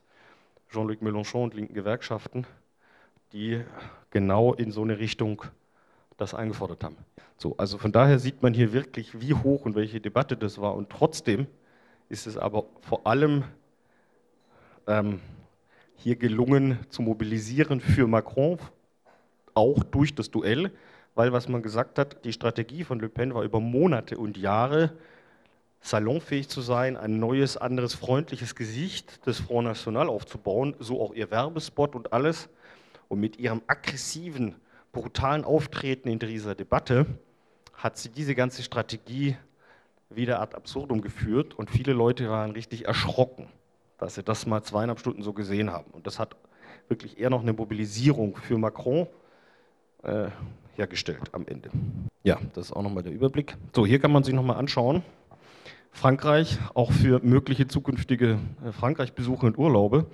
[0.71, 2.47] Jean-Luc Mélenchon und linken Gewerkschaften,
[3.35, 3.61] die
[4.11, 5.43] genau in so eine Richtung
[6.17, 6.97] das eingefordert haben.
[7.37, 10.75] So, also von daher sieht man hier wirklich, wie hoch und welche Debatte das war.
[10.75, 11.49] Und trotzdem
[12.09, 13.43] ist es aber vor allem
[14.87, 15.21] ähm,
[15.97, 18.59] hier gelungen zu mobilisieren für Macron,
[19.53, 20.71] auch durch das Duell,
[21.17, 24.93] weil was man gesagt hat, die Strategie von Le Pen war über Monate und Jahre
[25.81, 31.31] salonfähig zu sein, ein neues, anderes, freundliches Gesicht des Front National aufzubauen, so auch ihr
[31.33, 32.49] Werbespot und alles.
[33.15, 34.57] Und mit ihrem aggressiven,
[34.91, 37.07] brutalen Auftreten in dieser Debatte
[37.73, 39.37] hat sie diese ganze Strategie
[40.11, 43.47] wieder ad absurdum geführt und viele Leute waren richtig erschrocken,
[43.99, 45.93] dass sie das mal zweieinhalb Stunden so gesehen haben.
[45.93, 46.35] Und das hat
[46.89, 49.07] wirklich eher noch eine Mobilisierung für Macron
[50.03, 50.31] äh,
[50.75, 51.71] hergestellt am Ende.
[52.25, 53.57] Ja, das ist auch nochmal der Überblick.
[53.77, 55.05] So, hier kann man sich nochmal anschauen.
[55.93, 60.07] Frankreich, auch für mögliche zukünftige äh, Frankreich-Besuche und Urlaube.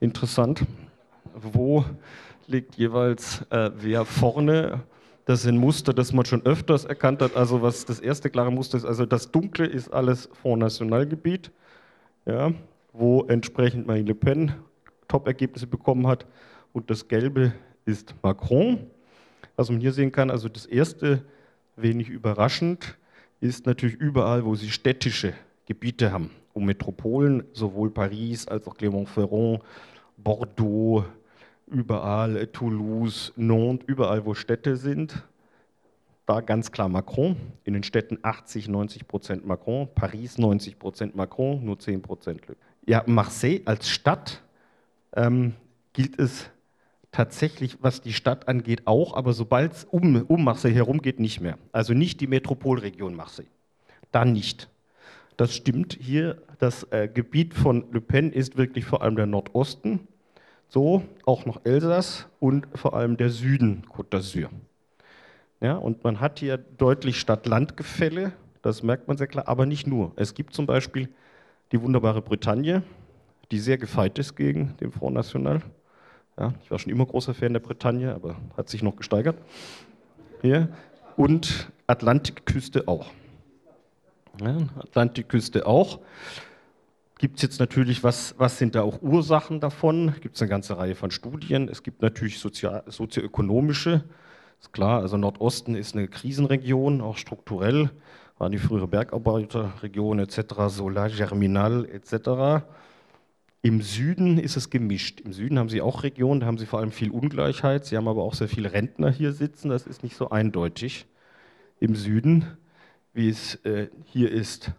[0.00, 0.64] Interessant,
[1.34, 1.84] wo
[2.48, 4.82] liegt jeweils äh, wer vorne
[5.24, 7.36] das sind Muster, das man schon öfters erkannt hat.
[7.36, 11.50] Also was das erste klare Muster ist, also das Dunkle ist alles Front National-Gebiet,
[12.26, 12.52] ja,
[12.92, 14.52] wo entsprechend Marine Le Pen
[15.08, 16.26] Top-Ergebnisse bekommen hat.
[16.72, 17.52] Und das Gelbe
[17.84, 18.90] ist Macron.
[19.56, 21.22] Was man hier sehen kann, also das erste,
[21.76, 22.96] wenig überraschend,
[23.40, 25.34] ist natürlich überall, wo sie städtische
[25.66, 29.60] Gebiete haben, um Metropolen, sowohl Paris als auch Clermont-Ferrand,
[30.16, 31.04] Bordeaux,
[31.72, 35.24] überall, äh, Toulouse, Nantes, überall, wo Städte sind,
[36.26, 37.36] da ganz klar Macron.
[37.64, 42.56] In den Städten 80, 90 Prozent Macron, Paris 90 Prozent Macron, nur 10 Prozent Le
[42.86, 44.42] Ja, Marseille als Stadt
[45.14, 45.54] ähm,
[45.92, 46.50] gilt es
[47.10, 51.40] tatsächlich, was die Stadt angeht, auch, aber sobald es um, um Marseille herum geht, nicht
[51.40, 51.58] mehr.
[51.72, 53.48] Also nicht die Metropolregion Marseille.
[54.12, 54.68] Da nicht.
[55.36, 56.40] Das stimmt hier.
[56.58, 60.06] Das äh, Gebiet von Le Pen ist wirklich vor allem der Nordosten
[60.72, 64.48] so auch noch Elsass und vor allem der Süden Côte d'Azur.
[65.60, 70.12] Ja, und man hat hier deutlich Stadt-Land-Gefälle, das merkt man sehr klar, aber nicht nur.
[70.16, 71.08] Es gibt zum Beispiel
[71.72, 72.82] die wunderbare Bretagne,
[73.50, 75.60] die sehr gefeit ist gegen den Front National.
[76.38, 79.36] Ja, ich war schon immer großer Fan der Bretagne, aber hat sich noch gesteigert.
[80.40, 80.68] Hier.
[81.16, 83.10] Und Atlantikküste auch.
[84.40, 85.98] Ja, Atlantikküste auch
[87.22, 90.12] gibt es jetzt natürlich, was, was sind da auch Ursachen davon?
[90.20, 91.68] Gibt es eine ganze Reihe von Studien.
[91.68, 94.02] Es gibt natürlich sozial, sozioökonomische,
[94.60, 97.90] ist klar, also Nordosten ist eine Krisenregion, auch strukturell,
[98.38, 102.64] waren die frühere Bergarbeiterregion etc., Solar, Germinal etc.
[103.62, 105.20] Im Süden ist es gemischt.
[105.20, 107.84] Im Süden haben sie auch Regionen, da haben sie vor allem viel Ungleichheit.
[107.84, 111.06] Sie haben aber auch sehr viele Rentner hier sitzen, das ist nicht so eindeutig.
[111.78, 112.46] Im Süden,
[113.14, 114.72] wie es äh, hier ist,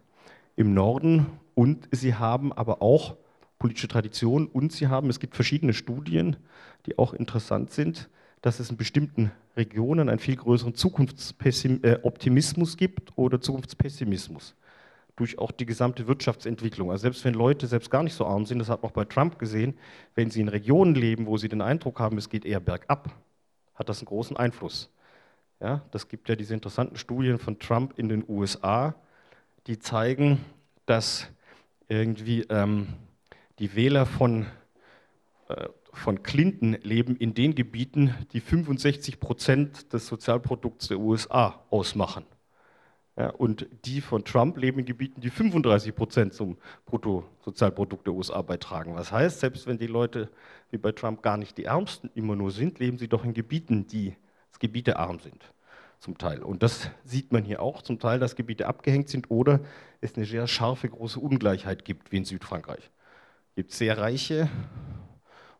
[0.58, 3.16] im Norden und sie haben aber auch
[3.60, 6.38] politische Tradition und sie haben, es gibt verschiedene Studien,
[6.86, 8.10] die auch interessant sind,
[8.42, 14.56] dass es in bestimmten Regionen einen viel größeren Zukunftsoptimismus gibt oder Zukunftspessimismus
[15.16, 16.92] durch auch die gesamte Wirtschaftsentwicklung.
[16.92, 19.06] Also selbst wenn Leute selbst gar nicht so arm sind, das hat man auch bei
[19.06, 19.78] Trump gesehen,
[20.16, 23.12] wenn sie in Regionen leben, wo sie den Eindruck haben, es geht eher bergab,
[23.76, 24.90] hat das einen großen Einfluss.
[25.60, 28.96] Ja, das gibt ja diese interessanten Studien von Trump in den USA,
[29.68, 30.44] die zeigen,
[30.86, 31.28] dass
[31.94, 32.88] irgendwie ähm,
[33.60, 34.46] die Wähler von,
[35.48, 42.26] äh, von Clinton leben in den Gebieten, die 65 Prozent des Sozialprodukts der USA ausmachen.
[43.16, 48.42] Ja, und die von Trump leben in Gebieten, die 35 Prozent zum Bruttosozialprodukt der USA
[48.42, 48.96] beitragen.
[48.96, 50.32] Was heißt, selbst wenn die Leute
[50.72, 53.86] wie bei Trump gar nicht die Ärmsten immer nur sind, leben sie doch in Gebieten,
[53.86, 54.16] die
[54.60, 55.54] gebietearm sind
[56.04, 56.44] zum Teil.
[56.44, 59.62] Und das sieht man hier auch zum Teil, dass Gebiete abgehängt sind oder
[60.02, 62.92] es eine sehr scharfe, große Ungleichheit gibt, wie in Südfrankreich.
[63.50, 64.50] Es gibt sehr reiche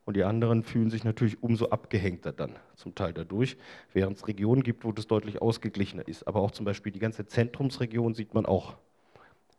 [0.04, 3.56] und die anderen fühlen sich natürlich umso abgehängter dann zum Teil dadurch,
[3.94, 6.28] während es Regionen gibt, wo das deutlich ausgeglichener ist.
[6.28, 8.76] Aber auch zum Beispiel die ganze Zentrumsregion sieht man auch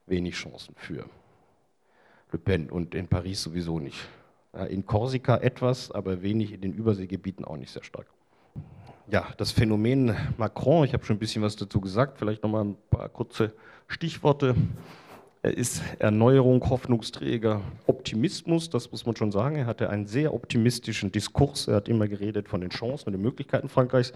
[0.05, 1.09] wenig Chancen für
[2.31, 4.07] Le Pen und in Paris sowieso nicht.
[4.69, 8.07] In Korsika etwas, aber wenig in den Überseegebieten auch nicht sehr stark
[9.11, 12.77] ja, das Phänomen Macron, ich habe schon ein bisschen was dazu gesagt, vielleicht nochmal ein
[12.91, 13.53] paar kurze
[13.87, 14.55] Stichworte.
[15.43, 19.57] Er ist Erneuerung, Hoffnungsträger, Optimismus, das muss man schon sagen.
[19.57, 21.69] Er hatte einen sehr optimistischen Diskurs.
[21.69, 24.15] Er hat immer geredet von den Chancen und den Möglichkeiten Frankreichs.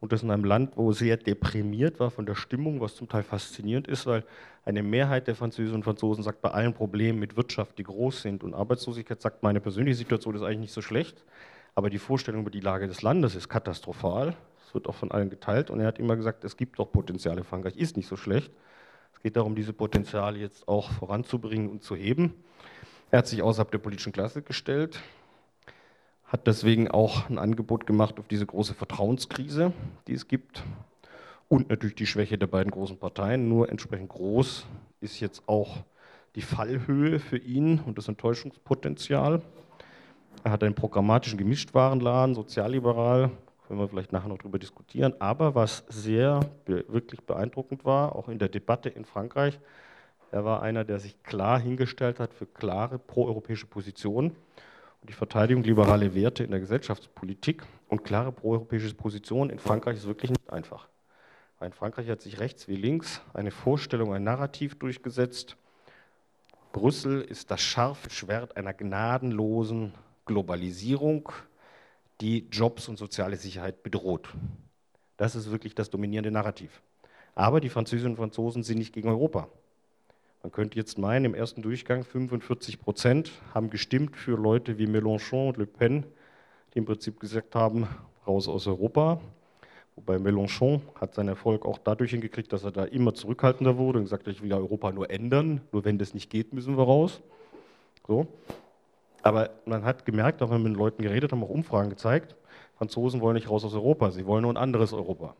[0.00, 3.22] Und das in einem Land, wo sehr deprimiert war von der Stimmung, was zum Teil
[3.22, 4.24] faszinierend ist, weil
[4.64, 8.42] eine Mehrheit der Französinnen und Franzosen sagt, bei allen Problemen mit Wirtschaft, die groß sind
[8.42, 11.24] und Arbeitslosigkeit, sagt, meine persönliche Situation ist eigentlich nicht so schlecht,
[11.74, 14.36] aber die Vorstellung über die Lage des Landes ist katastrophal.
[14.64, 15.70] Das wird auch von allen geteilt.
[15.70, 17.44] Und er hat immer gesagt, es gibt doch Potenziale.
[17.44, 18.52] Frankreich ist nicht so schlecht.
[19.12, 22.34] Es geht darum, diese Potenziale jetzt auch voranzubringen und zu heben.
[23.10, 25.00] Er hat sich außerhalb der politischen Klasse gestellt,
[26.24, 29.72] hat deswegen auch ein Angebot gemacht auf diese große Vertrauenskrise,
[30.08, 30.64] die es gibt.
[31.48, 33.48] Und natürlich die Schwäche der beiden großen Parteien.
[33.48, 34.66] Nur entsprechend groß
[35.00, 35.84] ist jetzt auch
[36.34, 39.42] die Fallhöhe für ihn und das Enttäuschungspotenzial.
[40.42, 43.30] Er hat einen programmatischen Gemischtwarenladen, sozialliberal,
[43.66, 45.14] können wir vielleicht nachher noch darüber diskutieren.
[45.20, 49.58] Aber was sehr wirklich beeindruckend war, auch in der Debatte in Frankreich,
[50.30, 54.30] er war einer, der sich klar hingestellt hat für klare proeuropäische Positionen
[55.00, 57.62] und die Verteidigung liberaler Werte in der Gesellschaftspolitik.
[57.88, 60.88] Und klare proeuropäische Positionen in Frankreich ist wirklich nicht einfach.
[61.60, 65.56] In Frankreich hat sich rechts wie links eine Vorstellung, ein Narrativ durchgesetzt.
[66.72, 69.94] Brüssel ist das scharfe Schwert einer gnadenlosen
[70.26, 71.30] Globalisierung,
[72.20, 74.28] die Jobs und soziale Sicherheit bedroht.
[75.16, 76.82] Das ist wirklich das dominierende Narrativ.
[77.34, 79.48] Aber die Französinnen und Franzosen sind nicht gegen Europa.
[80.42, 85.48] Man könnte jetzt meinen, im ersten Durchgang 45 Prozent haben gestimmt für Leute wie Mélenchon
[85.48, 86.04] und Le Pen,
[86.72, 87.88] die im Prinzip gesagt haben,
[88.26, 89.20] raus aus Europa.
[89.96, 94.04] Wobei Mélenchon hat seinen Erfolg auch dadurch hingekriegt, dass er da immer zurückhaltender wurde und
[94.04, 96.84] gesagt hat, ich will ja Europa nur ändern, nur wenn das nicht geht, müssen wir
[96.84, 97.20] raus.
[98.06, 98.26] So.
[99.24, 102.36] Aber man hat gemerkt, auch wenn wir mit Leuten geredet haben, auch Umfragen gezeigt,
[102.76, 105.34] Franzosen wollen nicht raus aus Europa, sie wollen nur ein anderes Europa.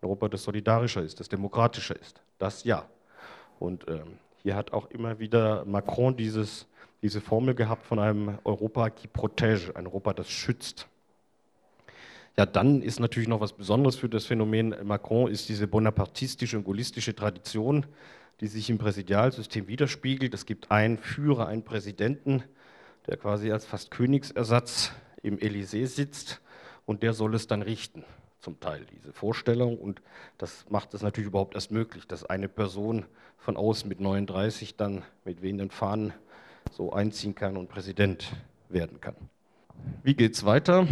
[0.00, 2.22] Ein Europa, das solidarischer ist, das demokratischer ist.
[2.38, 2.86] Das ja.
[3.58, 6.66] Und ähm, hier hat auch immer wieder Macron dieses,
[7.02, 10.88] diese Formel gehabt von einem Europa qui protège, ein Europa, das schützt.
[12.38, 16.64] Ja, dann ist natürlich noch was Besonderes für das Phänomen Macron, ist diese bonapartistische und
[16.64, 17.84] gaullistische Tradition,
[18.40, 20.32] die sich im Präsidialsystem widerspiegelt.
[20.32, 22.42] Es gibt einen Führer, einen Präsidenten,
[23.06, 24.92] der quasi als fast Königsersatz
[25.22, 26.40] im Élysée sitzt
[26.84, 28.04] und der soll es dann richten
[28.40, 30.00] zum Teil diese Vorstellung und
[30.38, 33.04] das macht es natürlich überhaupt erst möglich, dass eine Person
[33.38, 36.12] von außen mit 39 dann mit wehenden Fahnen
[36.70, 38.32] so einziehen kann und Präsident
[38.68, 39.16] werden kann.
[40.02, 40.86] Wie geht es weiter?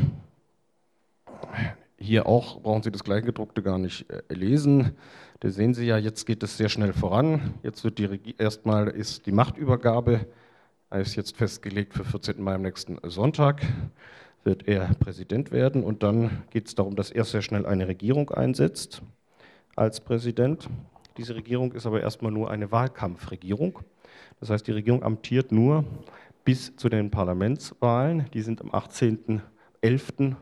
[1.96, 4.96] Hier auch brauchen Sie das Kleingedruckte gar nicht äh, lesen.
[5.40, 7.54] Da sehen Sie ja, jetzt geht es sehr schnell voran.
[7.62, 10.26] Jetzt wird die erstmal ist die Machtübergabe
[11.00, 12.40] ist jetzt festgelegt für 14.
[12.42, 13.62] Mai am nächsten Sonntag
[14.44, 18.30] wird er Präsident werden und dann geht es darum, dass er sehr schnell eine Regierung
[18.30, 19.02] einsetzt
[19.74, 20.68] als Präsident.
[21.16, 23.80] Diese Regierung ist aber erstmal nur eine Wahlkampfregierung.
[24.40, 25.84] Das heißt, die Regierung amtiert nur
[26.44, 28.26] bis zu den Parlamentswahlen.
[28.32, 30.36] Die sind am 18.11.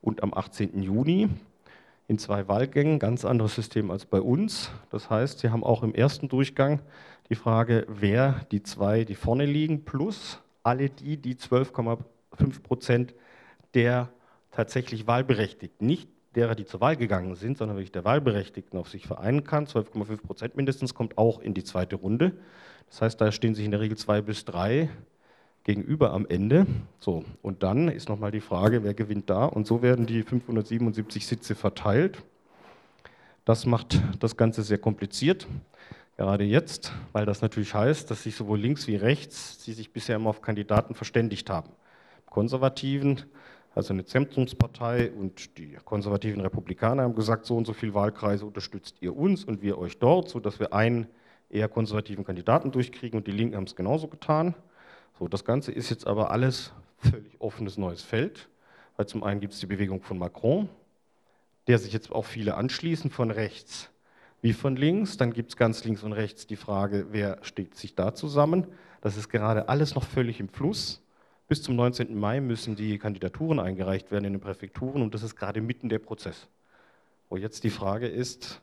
[0.00, 0.82] und am 18.
[0.82, 1.28] Juni
[2.08, 4.70] in zwei Wahlgängen, ganz anderes System als bei uns.
[4.90, 6.80] Das heißt, Sie haben auch im ersten Durchgang
[7.28, 13.14] die Frage, wer die zwei, die vorne liegen, plus alle die, die 12,5 Prozent
[13.74, 14.10] der
[14.50, 19.06] tatsächlich Wahlberechtigten, nicht derer, die zur Wahl gegangen sind, sondern wirklich der Wahlberechtigten auf sich
[19.06, 19.66] vereinen kann.
[19.66, 22.32] 12,5 Prozent mindestens kommt auch in die zweite Runde.
[22.88, 24.90] Das heißt, da stehen sich in der Regel zwei bis drei
[25.64, 26.66] gegenüber am Ende.
[26.98, 29.44] So, und dann ist nochmal die Frage, wer gewinnt da?
[29.44, 32.22] Und so werden die 577 Sitze verteilt.
[33.44, 35.46] Das macht das Ganze sehr kompliziert,
[36.16, 40.16] gerade jetzt, weil das natürlich heißt, dass sich sowohl links wie rechts, sie sich bisher
[40.16, 41.70] immer auf Kandidaten verständigt haben.
[42.26, 43.24] Konservativen
[43.74, 48.96] also eine Zentrumspartei und die konservativen Republikaner haben gesagt, so und so viele Wahlkreise unterstützt
[49.00, 51.06] ihr uns und wir euch dort, sodass wir einen
[51.48, 54.54] eher konservativen Kandidaten durchkriegen und die Linken haben es genauso getan.
[55.18, 58.48] So, das Ganze ist jetzt aber alles völlig offenes neues Feld,
[58.96, 60.68] weil zum einen gibt es die Bewegung von Macron,
[61.66, 63.90] der sich jetzt auch viele anschließen, von rechts
[64.40, 65.16] wie von links.
[65.16, 68.66] Dann gibt es ganz links und rechts die Frage, wer steht sich da zusammen.
[69.00, 71.00] Das ist gerade alles noch völlig im Fluss.
[71.48, 72.18] Bis zum 19.
[72.18, 75.98] Mai müssen die Kandidaturen eingereicht werden in den Präfekturen und das ist gerade mitten der
[75.98, 76.48] Prozess.
[77.28, 78.60] Wo jetzt die Frage ist,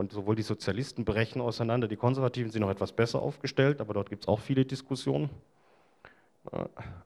[0.00, 4.08] und sowohl die Sozialisten brechen auseinander, die Konservativen sind noch etwas besser aufgestellt, aber dort
[4.08, 5.28] gibt es auch viele Diskussionen.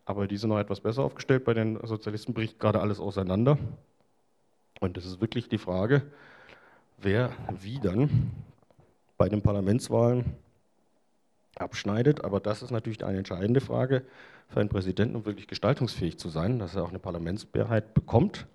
[0.05, 1.45] Aber die sind noch etwas besser aufgestellt.
[1.45, 3.59] Bei den Sozialisten bricht gerade alles auseinander.
[4.81, 6.03] Und es ist wirklich die Frage,
[6.99, 8.33] wer wie dann
[9.17, 10.37] bei den Parlamentswahlen
[11.57, 12.25] abschneidet.
[12.25, 14.05] Aber das ist natürlich eine entscheidende Frage
[14.49, 18.47] für einen Präsidenten, um wirklich gestaltungsfähig zu sein, dass er auch eine Parlamentsmehrheit bekommt.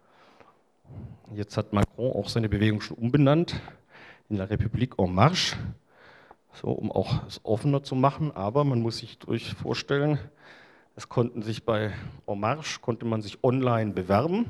[1.34, 3.60] Jetzt hat Macron auch seine Bewegung schon umbenannt
[4.30, 5.58] in La République en Marche,
[6.54, 8.32] so, um auch es offener zu machen.
[8.36, 10.20] Aber man muss sich durch vorstellen,
[10.96, 11.92] es konnten sich bei
[12.28, 14.46] En Marche konnte man sich online bewerben,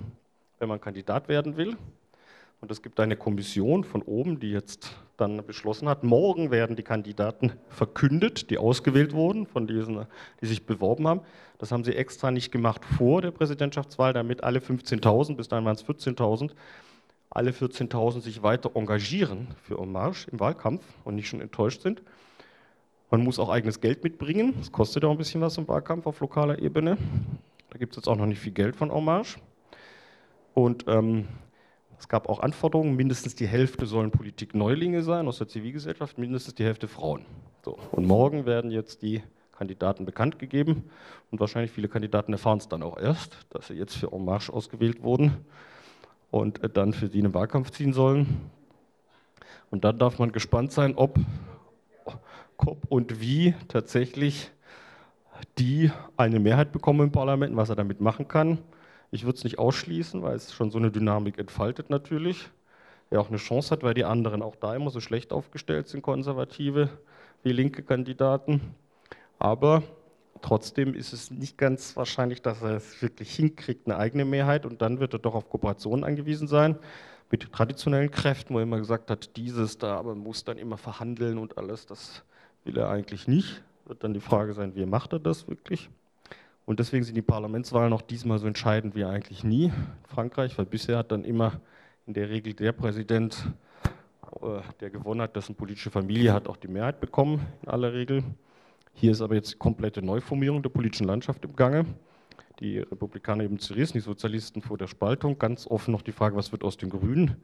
[0.60, 1.78] wenn man Kandidat werden will.
[2.62, 6.84] Und es gibt eine Kommission von oben, die jetzt dann beschlossen hat, morgen werden die
[6.84, 10.06] Kandidaten verkündet, die ausgewählt wurden, von diesen,
[10.42, 11.22] die sich beworben haben.
[11.58, 15.76] Das haben sie extra nicht gemacht vor der Präsidentschaftswahl, damit alle 15.000, bis dahin waren
[15.76, 16.52] es 14.000,
[17.30, 22.02] alle 14.000 sich weiter engagieren für En Marche im Wahlkampf und nicht schon enttäuscht sind.
[23.12, 24.54] Man muss auch eigenes Geld mitbringen.
[24.60, 26.98] Das kostet auch ein bisschen was im Wahlkampf auf lokaler Ebene.
[27.70, 29.40] Da gibt es jetzt auch noch nicht viel Geld von Marche.
[30.54, 31.28] Und ähm,
[31.98, 36.64] es gab auch Anforderungen, mindestens die Hälfte sollen Politikneulinge sein aus der Zivilgesellschaft, mindestens die
[36.64, 37.26] Hälfte Frauen.
[37.66, 37.78] So.
[37.92, 40.90] Und morgen werden jetzt die Kandidaten bekannt gegeben
[41.32, 45.04] und wahrscheinlich viele Kandidaten erfahren es dann auch erst, dass sie jetzt für Marche ausgewählt
[45.04, 45.46] wurden
[46.32, 48.50] und äh, dann für sie einen Wahlkampf ziehen sollen.
[49.70, 51.20] Und dann darf man gespannt sein, ob,
[52.68, 54.52] ob und wie tatsächlich
[55.58, 58.60] die eine Mehrheit bekommen im Parlament, was er damit machen kann.
[59.12, 62.50] Ich würde es nicht ausschließen, weil es schon so eine Dynamik entfaltet natürlich.
[63.10, 66.02] Er auch eine Chance hat, weil die anderen auch da immer so schlecht aufgestellt sind,
[66.04, 66.90] konservative
[67.42, 68.62] wie linke Kandidaten.
[69.40, 69.82] Aber
[70.42, 74.66] trotzdem ist es nicht ganz wahrscheinlich, dass er es wirklich hinkriegt, eine eigene Mehrheit.
[74.66, 76.78] Und dann wird er doch auf Kooperationen angewiesen sein
[77.32, 81.38] mit traditionellen Kräften, wo er immer gesagt hat, dieses da, aber muss dann immer verhandeln
[81.38, 81.86] und alles.
[81.86, 82.24] Das
[82.70, 83.64] will er eigentlich nicht.
[83.86, 85.90] Wird dann die Frage sein, wie macht er das wirklich?
[86.66, 89.74] Und deswegen sind die Parlamentswahlen auch diesmal so entscheidend wie eigentlich nie in
[90.08, 91.54] Frankreich, weil bisher hat dann immer
[92.06, 93.52] in der Regel der Präsident,
[94.42, 98.24] äh, der gewonnen hat, dessen politische Familie hat auch die Mehrheit bekommen, in aller Regel.
[98.94, 101.88] Hier ist aber jetzt die komplette Neuformierung der politischen Landschaft im Gange.
[102.60, 105.40] Die Republikaner eben zerrissen, die Sozialisten vor der Spaltung.
[105.40, 107.38] Ganz offen noch die Frage, was wird aus den Grünen?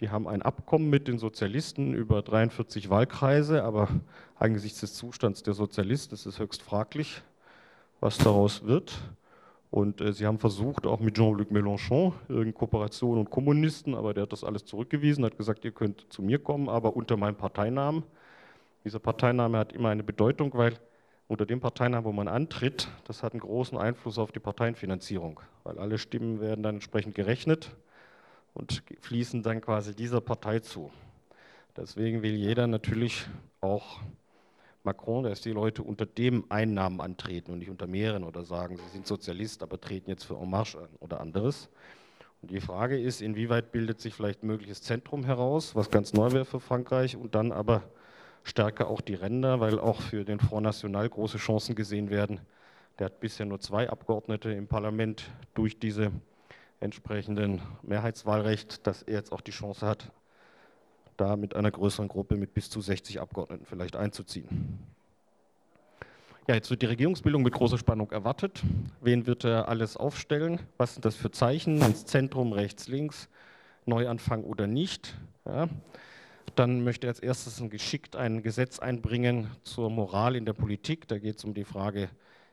[0.00, 3.88] Die haben ein Abkommen mit den Sozialisten über 43 Wahlkreise, aber
[4.36, 7.22] angesichts des Zustands der Sozialisten ist es höchst fraglich,
[8.00, 8.98] was daraus wird.
[9.70, 14.24] Und äh, sie haben versucht, auch mit Jean-Luc Mélenchon, in Kooperation und Kommunisten, aber der
[14.24, 18.02] hat das alles zurückgewiesen, hat gesagt, ihr könnt zu mir kommen, aber unter meinem Parteinamen.
[18.84, 20.74] Dieser Parteiname hat immer eine Bedeutung, weil
[21.28, 25.78] unter dem Parteinamen, wo man antritt, das hat einen großen Einfluss auf die Parteienfinanzierung, weil
[25.78, 27.70] alle Stimmen werden dann entsprechend gerechnet
[28.54, 30.90] und fließen dann quasi dieser Partei zu.
[31.76, 33.26] Deswegen will jeder natürlich
[33.60, 34.00] auch
[34.84, 38.88] Macron, dass die Leute unter dem Einnahmen antreten und nicht unter mehreren oder sagen, sie
[38.92, 41.68] sind Sozialist, aber treten jetzt für En Marche an oder anderes.
[42.42, 46.32] Und die Frage ist, inwieweit bildet sich vielleicht ein mögliches Zentrum heraus, was ganz neu
[46.32, 47.84] wäre für Frankreich und dann aber
[48.42, 52.40] stärker auch die Ränder, weil auch für den Front National große Chancen gesehen werden.
[52.98, 56.10] Der hat bisher nur zwei Abgeordnete im Parlament durch diese
[56.82, 60.10] entsprechenden Mehrheitswahlrecht, dass er jetzt auch die Chance hat,
[61.16, 64.78] da mit einer größeren Gruppe mit bis zu 60 Abgeordneten vielleicht einzuziehen.
[66.48, 68.62] Ja, jetzt wird die Regierungsbildung mit großer Spannung erwartet.
[69.00, 70.58] Wen wird er alles aufstellen?
[70.76, 71.80] Was sind das für Zeichen?
[71.80, 73.28] Ins Zentrum, rechts, links,
[73.86, 75.14] Neuanfang oder nicht?
[75.44, 75.68] Ja.
[76.56, 81.06] Dann möchte er als erstes ein geschickt ein Gesetz einbringen zur Moral in der Politik.
[81.06, 82.10] Da geht es um die Frage,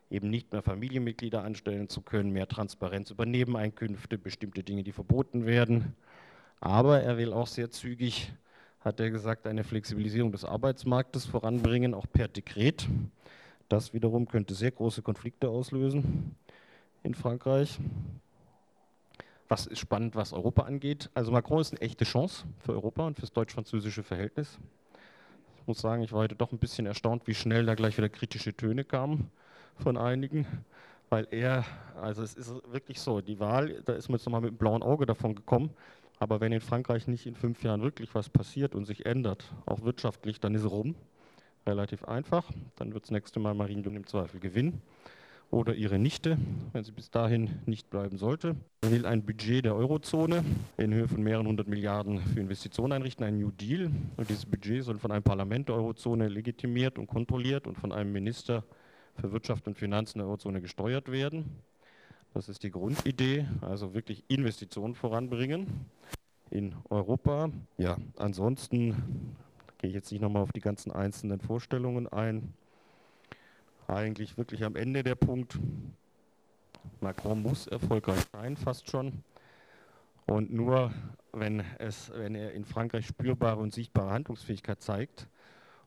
[0.10, 5.46] eben nicht mehr Familienmitglieder anstellen zu können, mehr Transparenz über Nebeneinkünfte, bestimmte Dinge, die verboten
[5.46, 5.96] werden.
[6.60, 8.34] Aber er will auch sehr zügig
[8.82, 12.88] hat er gesagt, eine Flexibilisierung des Arbeitsmarktes voranbringen, auch per Dekret.
[13.68, 16.36] Das wiederum könnte sehr große Konflikte auslösen
[17.04, 17.78] in Frankreich.
[19.50, 21.10] Was ist spannend, was Europa angeht?
[21.14, 24.60] Also Macron ist eine echte Chance für Europa und fürs deutsch-französische Verhältnis.
[25.60, 28.10] Ich muss sagen, ich war heute doch ein bisschen erstaunt, wie schnell da gleich wieder
[28.10, 29.30] kritische Töne kamen
[29.76, 30.46] von einigen,
[31.10, 31.66] weil er,
[32.02, 34.84] also es ist wirklich so, die Wahl, da ist man jetzt nochmal mit dem blauen
[34.84, 35.72] Auge davon gekommen,
[36.20, 39.84] aber wenn in Frankreich nicht in fünf Jahren wirklich was passiert und sich ändert, auch
[39.84, 40.96] wirtschaftlich, dann ist es rum.
[41.66, 42.50] Relativ einfach.
[42.76, 44.82] Dann wird das nächste Mal Marine Le Pen im Zweifel gewinnen.
[45.52, 46.38] Oder ihre Nichte,
[46.74, 48.56] wenn sie bis dahin nicht bleiben sollte.
[48.82, 50.44] Er will ein Budget der Eurozone
[50.78, 53.90] in Höhe von mehreren hundert Milliarden für Investitionen einrichten, ein New Deal.
[54.18, 58.12] Und dieses Budget soll von einem Parlament der Eurozone legitimiert und kontrolliert und von einem
[58.12, 58.64] Minister
[59.20, 61.62] für Wirtschaft und Finanzen der Eurozone gesteuert werden.
[62.34, 65.86] Das ist die Grundidee, also wirklich Investitionen voranbringen
[66.52, 67.50] in Europa.
[67.78, 69.36] Ja, ansonsten
[69.78, 72.54] gehe ich jetzt nicht nochmal auf die ganzen einzelnen Vorstellungen ein.
[73.88, 75.58] Eigentlich wirklich am Ende der Punkt.
[77.02, 79.24] Macron muss erfolgreich sein, fast schon.
[80.28, 80.94] Und nur
[81.34, 85.28] wenn, es, wenn er in Frankreich spürbare und sichtbare Handlungsfähigkeit zeigt,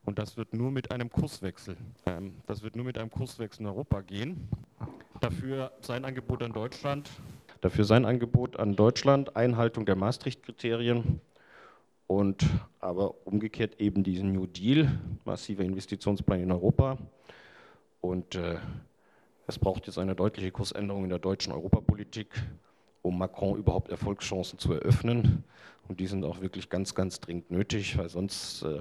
[0.05, 3.67] und das wird nur mit einem Kurswechsel, ähm, das wird nur mit einem Kurswechsel in
[3.67, 4.49] Europa gehen,
[5.23, 7.09] Dafür sein Angebot an Deutschland.
[7.61, 11.21] Dafür sein Angebot an Deutschland, Einhaltung der Maastricht-Kriterien
[12.07, 12.45] und
[12.81, 16.97] aber umgekehrt eben diesen New Deal, massiver Investitionsplan in Europa.
[18.01, 18.57] Und äh,
[19.47, 22.43] es braucht jetzt eine deutliche Kursänderung in der deutschen Europapolitik
[23.03, 25.43] um Macron überhaupt Erfolgschancen zu eröffnen.
[25.87, 28.79] Und die sind auch wirklich ganz, ganz dringend nötig, weil sonst äh,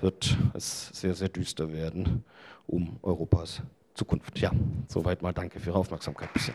[0.00, 2.24] wird es sehr, sehr düster werden
[2.66, 3.62] um Europas
[3.94, 4.38] Zukunft.
[4.38, 4.50] Ja,
[4.88, 6.54] soweit mal danke für Ihre Aufmerksamkeit bisher.